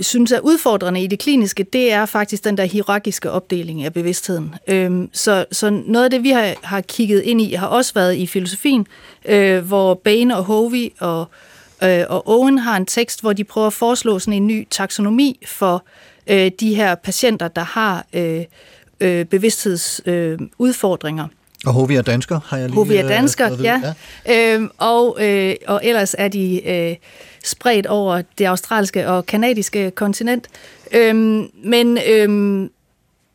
[0.00, 4.54] synes er udfordrende i det kliniske, det er faktisk den der hierarkiske opdeling af bevidstheden.
[4.68, 8.16] Øhm, så, så noget af det, vi har, har kigget ind i, har også været
[8.16, 8.86] i filosofien,
[9.24, 11.28] øh, hvor Bain og Hovey og,
[11.82, 15.40] øh, og Owen har en tekst, hvor de prøver at foreslå sådan en ny taksonomi
[15.46, 15.84] for
[16.26, 18.44] øh, de her patienter, der har øh,
[19.00, 20.42] øh, bevidsthedsudfordringer.
[20.42, 21.26] Øh, udfordringer.
[21.66, 23.94] Og Hovi er dansker, har jeg lige Hovi er øh, dansker, vide.
[24.26, 24.54] ja.
[24.54, 26.96] Øhm, og, øh, og ellers er de øh,
[27.44, 30.48] spredt over det australske og kanadiske kontinent.
[30.92, 32.70] Øhm, men øhm,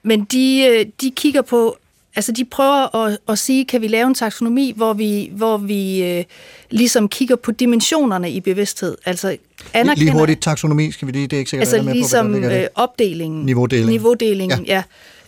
[0.03, 1.78] men de, øh, de kigger på,
[2.16, 6.03] altså de prøver at, at sige, kan vi lave en taksonomi, hvor vi, hvor vi
[6.03, 6.24] øh,
[6.70, 8.97] ligesom kigger på dimensionerne i bevidsthed.
[9.05, 9.38] Altså
[9.74, 12.38] anerkender, lige hurtigt taksonomi, skal vi lige, det er ikke sikkert, altså med ligesom på,
[12.38, 13.45] øh, opdelingen.
[13.45, 13.91] Niveaudelingen.
[13.93, 14.74] Niveaudelingen, ja.
[14.74, 14.84] ja.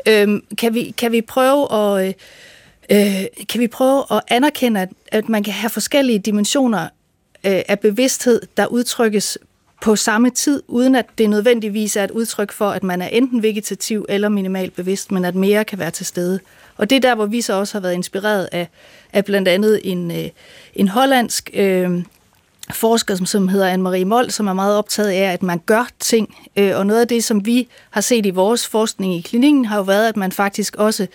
[0.08, 2.08] Øhm, kan, vi, kan vi prøve at...
[2.08, 2.14] Øh,
[2.90, 6.84] øh, kan vi prøve at anerkende, at, at man kan have forskellige dimensioner
[7.44, 9.38] øh, af bevidsthed, der udtrykkes
[9.82, 13.44] på samme tid, uden at det nødvendigvis er et udtryk for, at man er enten
[13.44, 16.40] vegetativ eller minimalt bevidst, men at mere kan være til stede.
[16.78, 18.68] Og det er der, hvor vi så også har været inspireret af,
[19.14, 20.30] af blandt andet en, øh,
[20.76, 22.04] en hollandsk øh,
[22.74, 26.36] forsker, som, hedder Anne-Marie Mold, som er meget optaget af, at man gør ting.
[26.58, 29.78] Øh, og noget af det, som vi har set i vores forskning i klinikken, har
[29.78, 31.08] jo været, at man faktisk også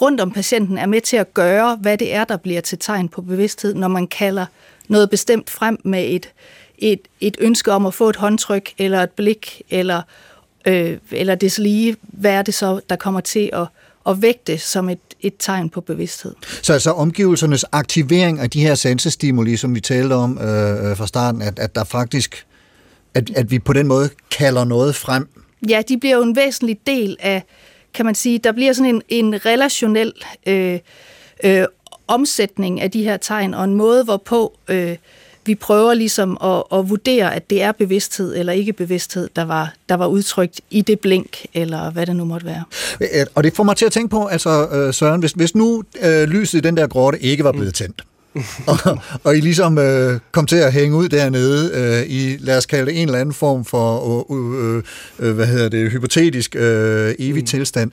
[0.00, 3.08] rundt om patienten er med til at gøre, hvad det er, der bliver til tegn
[3.08, 4.46] på bevidsthed, når man kalder
[4.88, 6.32] noget bestemt frem med et,
[6.78, 10.02] et, et ønske om at få et håndtryk, eller et blik, eller,
[10.64, 13.66] øh, eller det lige, hvad er det så, der kommer til at,
[14.06, 16.34] at vægte som et, et tegn på bevidsthed.
[16.62, 21.42] Så altså omgivelsernes aktivering af de her sansestimuli, som vi talte om øh, fra starten,
[21.42, 22.46] at, at der faktisk,
[23.14, 25.28] at, at vi på den måde kalder noget frem.
[25.68, 27.42] Ja, de bliver jo en væsentlig del af,
[27.94, 30.12] kan man sige, der bliver sådan en, en relationel
[30.46, 30.78] øh,
[31.44, 31.64] øh,
[32.08, 34.96] omsætning af de her tegn, og en måde, hvorpå øh,
[35.46, 39.72] vi prøver ligesom at, at vurdere, at det er bevidsthed eller ikke bevidsthed, der var,
[39.88, 42.64] der var udtrykt i det blink, eller hvad det nu måtte være.
[43.00, 45.82] Øh, Og det får mig til at tænke på, altså øh, Søren, hvis, hvis nu
[46.02, 48.04] øh, lyset i den der grotte ikke var blevet tændt,
[48.66, 52.66] og, og I ligesom øh, kom til at hænge ud dernede øh, i, lad os
[52.66, 54.82] kalde det en eller anden form for, øh,
[55.18, 57.46] øh, hvad hedder det, hypotetisk øh, evig mm.
[57.46, 57.90] tilstand.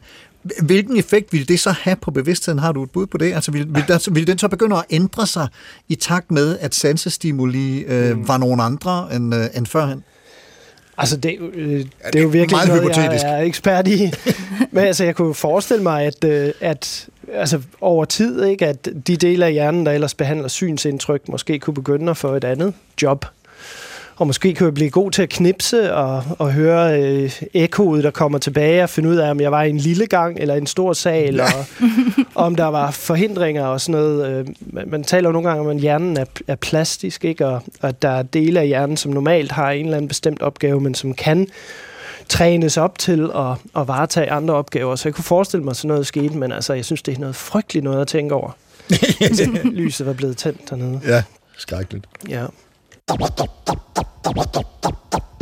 [0.61, 2.59] Hvilken effekt ville det så have på bevidstheden?
[2.59, 3.33] Har du et bud på det?
[3.33, 5.47] Altså, vil, vil, der, vil den så begynde at ændre sig
[5.87, 8.27] i takt med, at sansestimuli øh, mm.
[8.27, 10.03] var nogen andre end, øh, end førhen?
[10.97, 13.23] Altså, det, er øh, det er jo virkelig meget noget, hypotetisk.
[13.23, 14.11] jeg er ekspert i.
[14.71, 19.17] Men altså, jeg kunne forestille mig, at, øh, at altså, over tid, ikke, at de
[19.17, 23.25] dele af hjernen, der ellers behandler synsindtryk, måske kunne begynde at få et andet job.
[24.17, 28.11] Og måske kan jeg blive god til at knipse og, og høre øh, ekkoet, der
[28.11, 30.67] kommer tilbage og finde ud af, om jeg var i en lille gang eller en
[30.67, 31.65] stor sal, og,
[32.35, 34.29] og om der var forhindringer og sådan noget.
[34.29, 34.47] Øh,
[34.89, 37.47] man, taler jo nogle gange om, at hjernen er, er plastisk, ikke?
[37.47, 40.41] Og, og at der er dele af hjernen, som normalt har en eller anden bestemt
[40.41, 41.47] opgave, men som kan
[42.29, 44.95] trænes op til at, at varetage andre opgaver.
[44.95, 47.19] Så jeg kunne forestille mig, at sådan noget skete, men altså, jeg synes, det er
[47.19, 48.51] noget frygteligt noget at tænke over.
[49.63, 51.01] Lyset var blevet tændt dernede.
[51.05, 51.23] Ja,
[51.57, 52.05] skrækkeligt.
[52.29, 52.45] Ja.
[53.09, 55.36] チップチップチップチップチップ。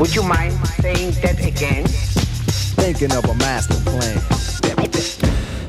[0.00, 1.84] Would you mind saying that again?
[2.80, 4.18] Thinking of a master plan.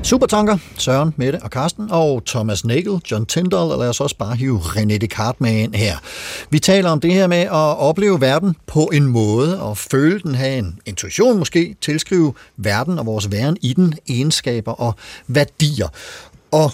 [0.04, 4.36] Supertanker, Søren, Mette og Karsten, og Thomas Nagel, John Tyndall, og lad os også bare
[4.36, 5.98] hive René Descartes med ind her.
[6.50, 10.36] Vi taler om det her med at opleve verden på en måde, og føle den,
[10.36, 14.96] have en intuition måske, tilskrive verden og vores væren i den egenskaber og
[15.28, 15.88] værdier.
[16.52, 16.72] Og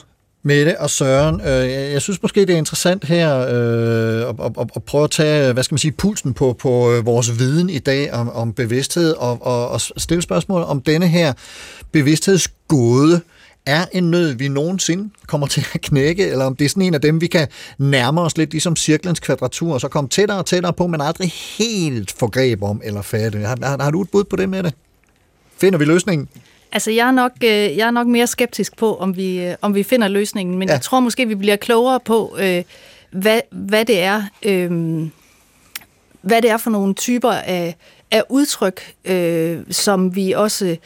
[0.48, 4.84] Mette og Søren, øh, jeg synes måske, det er interessant her øh, at, at, at
[4.84, 8.14] prøve at tage, hvad skal man sige, pulsen på, på øh, vores viden i dag
[8.14, 11.34] om, om bevidsthed, og, og, og stille spørgsmål om denne her
[11.92, 13.22] bevidsthedsgåde
[13.66, 16.94] er en nød, vi nogensinde kommer til at knække, eller om det er sådan en
[16.94, 20.46] af dem, vi kan nærme os lidt ligesom cirklens kvadratur, og så komme tættere og
[20.46, 23.40] tættere på, men aldrig helt få greb om eller fatte.
[23.40, 24.74] Har, har, har du et bud på det med det?
[25.58, 26.30] Finder vi løsningen?
[26.72, 29.76] Altså, jeg er nok, øh, jeg er nok mere skeptisk på, om vi, øh, om
[29.76, 30.74] vi finder løsningen, men Ja.
[30.74, 32.64] jeg tror måske, vi bliver klogere på, øh,
[33.12, 34.72] hvad, hvad det er, øh,
[36.22, 37.76] hvad det er for nogle typer af,
[38.12, 40.78] af udtryk, øh, som vi også,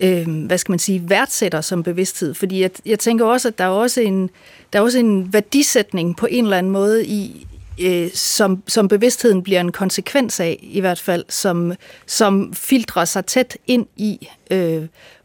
[0.00, 2.34] øh, hvad skal man sige, værdsætter som bevidsthed.
[2.34, 4.30] Fordi jeg, jeg tænker også, at der er også en,
[4.72, 7.46] der er også en værdisætning på en eller anden måde i,
[7.80, 11.72] øh, som, som bevidstheden bliver en konsekvens af, i hvert fald, som,
[12.06, 14.82] som filtrer sig tæt ind i, øh,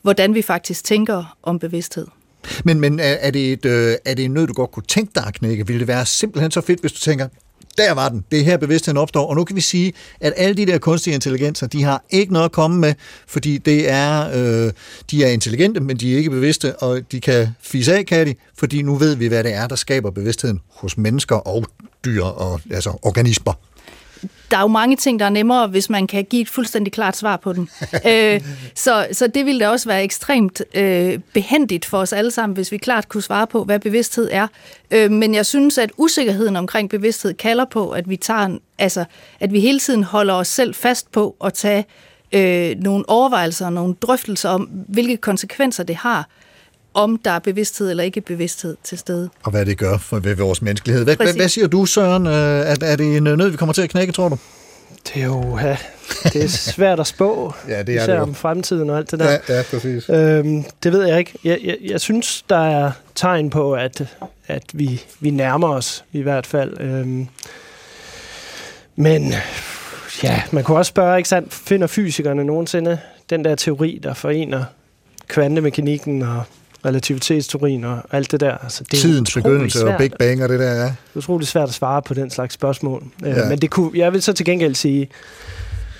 [0.07, 2.07] hvordan vi faktisk tænker om bevidsthed.
[2.63, 5.11] Men, men er, er, det et, øh, er det en nød, du godt kunne tænke
[5.15, 5.67] dig at knække?
[5.67, 7.27] Ville det være simpelthen så fedt, hvis du tænker,
[7.77, 10.55] der var den, det er her bevidstheden opstår, og nu kan vi sige, at alle
[10.55, 12.93] de der kunstige intelligenser, de har ikke noget at komme med,
[13.27, 14.71] fordi det er, øh,
[15.11, 18.35] de er intelligente, men de er ikke bevidste, og de kan fise af, kan de,
[18.57, 21.65] fordi nu ved vi, hvad det er, der skaber bevidstheden hos mennesker og
[22.05, 23.53] dyr, og altså organismer.
[24.51, 27.17] Der er jo mange ting, der er nemmere, hvis man kan give et fuldstændig klart
[27.17, 27.69] svar på den.
[28.11, 28.41] øh,
[28.75, 32.71] så, så det ville da også være ekstremt øh, behendigt for os alle sammen, hvis
[32.71, 34.47] vi klart kunne svare på, hvad bevidsthed er.
[34.91, 39.05] Øh, men jeg synes, at usikkerheden omkring bevidsthed kalder på, at vi tager en, altså,
[39.39, 41.85] at vi hele tiden holder os selv fast på at tage
[42.31, 46.27] øh, nogle overvejelser og nogle drøftelser om, hvilke konsekvenser det har,
[46.97, 49.29] om der er bevidsthed eller ikke bevidsthed til stede.
[49.43, 51.03] Og hvad det gør for ved vores menneskelighed.
[51.03, 52.27] Hvad, hvad, hvad siger du, Søren?
[52.27, 54.37] Øh, Er, er det en nød, vi kommer til at knække, tror du?
[55.13, 55.77] Det er jo ja,
[56.23, 59.19] det er svært at spå, Ja, det er især det om fremtiden og alt det
[59.19, 59.31] der.
[59.31, 60.09] Ja, ja, præcis.
[60.09, 61.33] Øhm, det ved jeg ikke.
[61.43, 64.15] Jeg, jeg, jeg synes, der er tegn på, at,
[64.47, 66.81] at vi, vi nærmer os i hvert fald.
[66.81, 67.27] Øhm,
[68.95, 69.33] men
[70.23, 74.63] ja, man kunne også spørge, ikke sandt, finder fysikerne nogensinde den der teori, der forener
[75.27, 76.43] kvantemekanikken og
[76.85, 78.57] relativitetsteorien og alt det der.
[78.57, 79.97] Altså, det er Tidens utrolig begyndelse og svært.
[79.99, 80.83] Big Bang og det der, ja.
[80.83, 83.03] Det er utroligt svært at svare på den slags spørgsmål.
[83.21, 83.29] Ja.
[83.29, 83.49] Ja.
[83.49, 85.09] Men det kunne, jeg vil så til gengæld sige,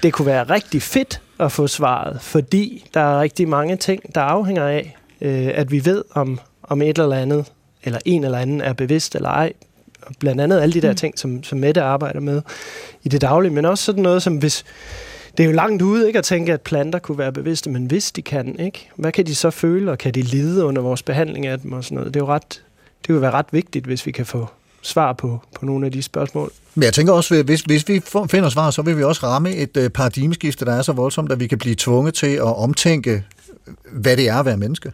[0.04, 4.22] det kunne være rigtig fedt at få svaret, fordi der er rigtig mange ting, der
[4.22, 7.46] afhænger af, øh, at vi ved, om, om et eller andet,
[7.84, 9.54] eller en eller anden er bevidst eller ej.
[10.02, 10.96] Og Blandt andet alle de der Mm.
[10.96, 12.42] ting, som, som Mette arbejder med
[13.04, 14.64] i det daglige, men også sådan noget som hvis...
[15.38, 18.12] Det er jo langt ude ikke at tænke, at planter kunne være bevidste, men hvis
[18.12, 18.90] de kan, ikke?
[18.96, 21.84] hvad kan de så føle, og kan de lide under vores behandling af dem og
[21.84, 22.14] sådan noget?
[22.14, 22.64] Det er jo ret,
[23.08, 24.48] det vil være ret vigtigt, hvis vi kan få
[24.82, 26.52] svar på, på nogle af de spørgsmål.
[26.76, 29.78] Men jeg tænker også, hvis, hvis vi finder svar, så vil vi også ramme et
[29.78, 33.24] øh, paradigmeskifte, der er så voldsomt, at vi kan blive tvunget til at omtænke,
[33.92, 34.92] hvad det er at være menneske.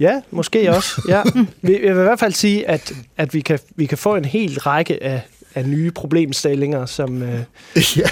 [0.00, 1.02] Ja, måske også.
[1.08, 1.22] Ja.
[1.62, 4.24] Vi- Jeg vil i hvert fald sige, at, at vi, kan, vi kan få en
[4.24, 5.20] hel række af,
[5.54, 7.40] af nye problemstillinger, som, øh,
[7.96, 8.08] ja.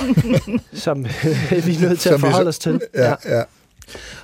[0.72, 1.06] som
[1.52, 2.80] øh, vi er nødt til Som at forholde så- os til.
[2.94, 3.42] Ja, ja.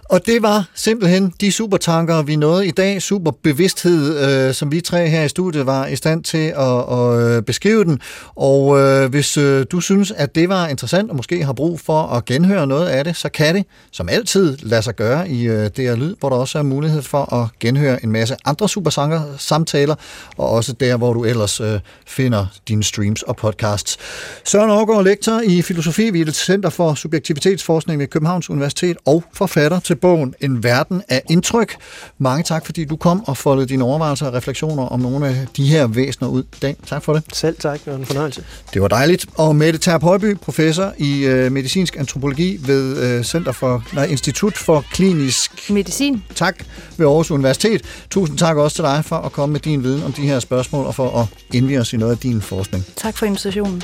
[0.08, 3.02] Og det var simpelthen de supertanker, vi nåede i dag.
[3.02, 7.42] Superbevidsthed, øh, som vi tre her i studiet var i stand til at, at øh,
[7.42, 8.00] beskrive den.
[8.36, 12.02] Og øh, hvis øh, du synes, at det var interessant, og måske har brug for
[12.02, 15.70] at genhøre noget af det, så kan det, som altid, lade sig gøre i øh,
[15.76, 19.94] DR Lyd, hvor der også er mulighed for at genhøre en masse andre supertanker samtaler,
[20.36, 23.96] og også der, hvor du ellers øh, finder dine streams og podcasts.
[24.44, 29.97] Søren Aargaard, lektor i filosofi ved Center for Subjektivitetsforskning ved Københavns Universitet og forfatter til
[30.00, 31.76] bogen En verden af indtryk.
[32.18, 35.66] Mange tak, fordi du kom og foldede dine overvejelser og refleksioner om nogle af de
[35.66, 36.42] her væsener ud.
[36.62, 37.22] Dan, tak for det.
[37.32, 38.44] Selv tak, det var en fornøjelse.
[38.74, 39.26] Det var dejligt.
[39.34, 44.58] Og Mette Terp Højby, professor i øh, medicinsk antropologi ved øh, Center for, nej, Institut
[44.58, 46.22] for Klinisk Medicin.
[46.34, 46.56] Tak
[46.96, 47.82] ved Aarhus Universitet.
[48.10, 50.86] Tusind tak også til dig for at komme med din viden om de her spørgsmål
[50.86, 52.84] og for at indvige os i noget af din forskning.
[52.96, 53.82] Tak for invitationen.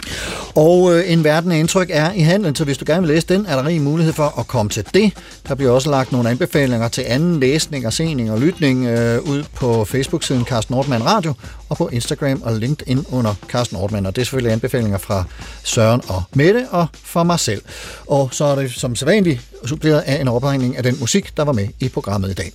[0.54, 3.26] Og øh, En verden af indtryk er i handlen, så hvis du gerne vil læse
[3.26, 5.12] den, er der rig mulighed for at komme til det.
[5.48, 9.44] Der bliver også lagt nogle anbefalinger til anden læsning og sening og lytning øh, ud
[9.54, 11.34] på Facebook-siden Carsten Nordmann Radio
[11.68, 14.06] og på Instagram og LinkedIn under Carsten Nordmann.
[14.06, 15.24] Og det er selvfølgelig anbefalinger fra
[15.62, 17.62] Søren og Mette og fra mig selv.
[18.06, 21.52] Og så er det som sædvanligt suppleret af en opregning af den musik, der var
[21.52, 22.52] med i programmet i dag.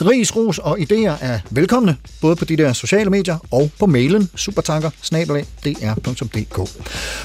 [0.00, 4.30] Ris, ros og idéer er velkomne, både på de der sociale medier og på mailen
[4.36, 4.90] supertanker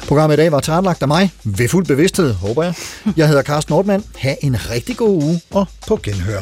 [0.08, 2.74] Programmet i dag var tilrettelagt af mig ved fuld bevidsthed, håber jeg.
[3.18, 4.04] Jeg hedder Carsten Nordmann.
[4.18, 6.42] Ha' en rigtig god uge og på genhør.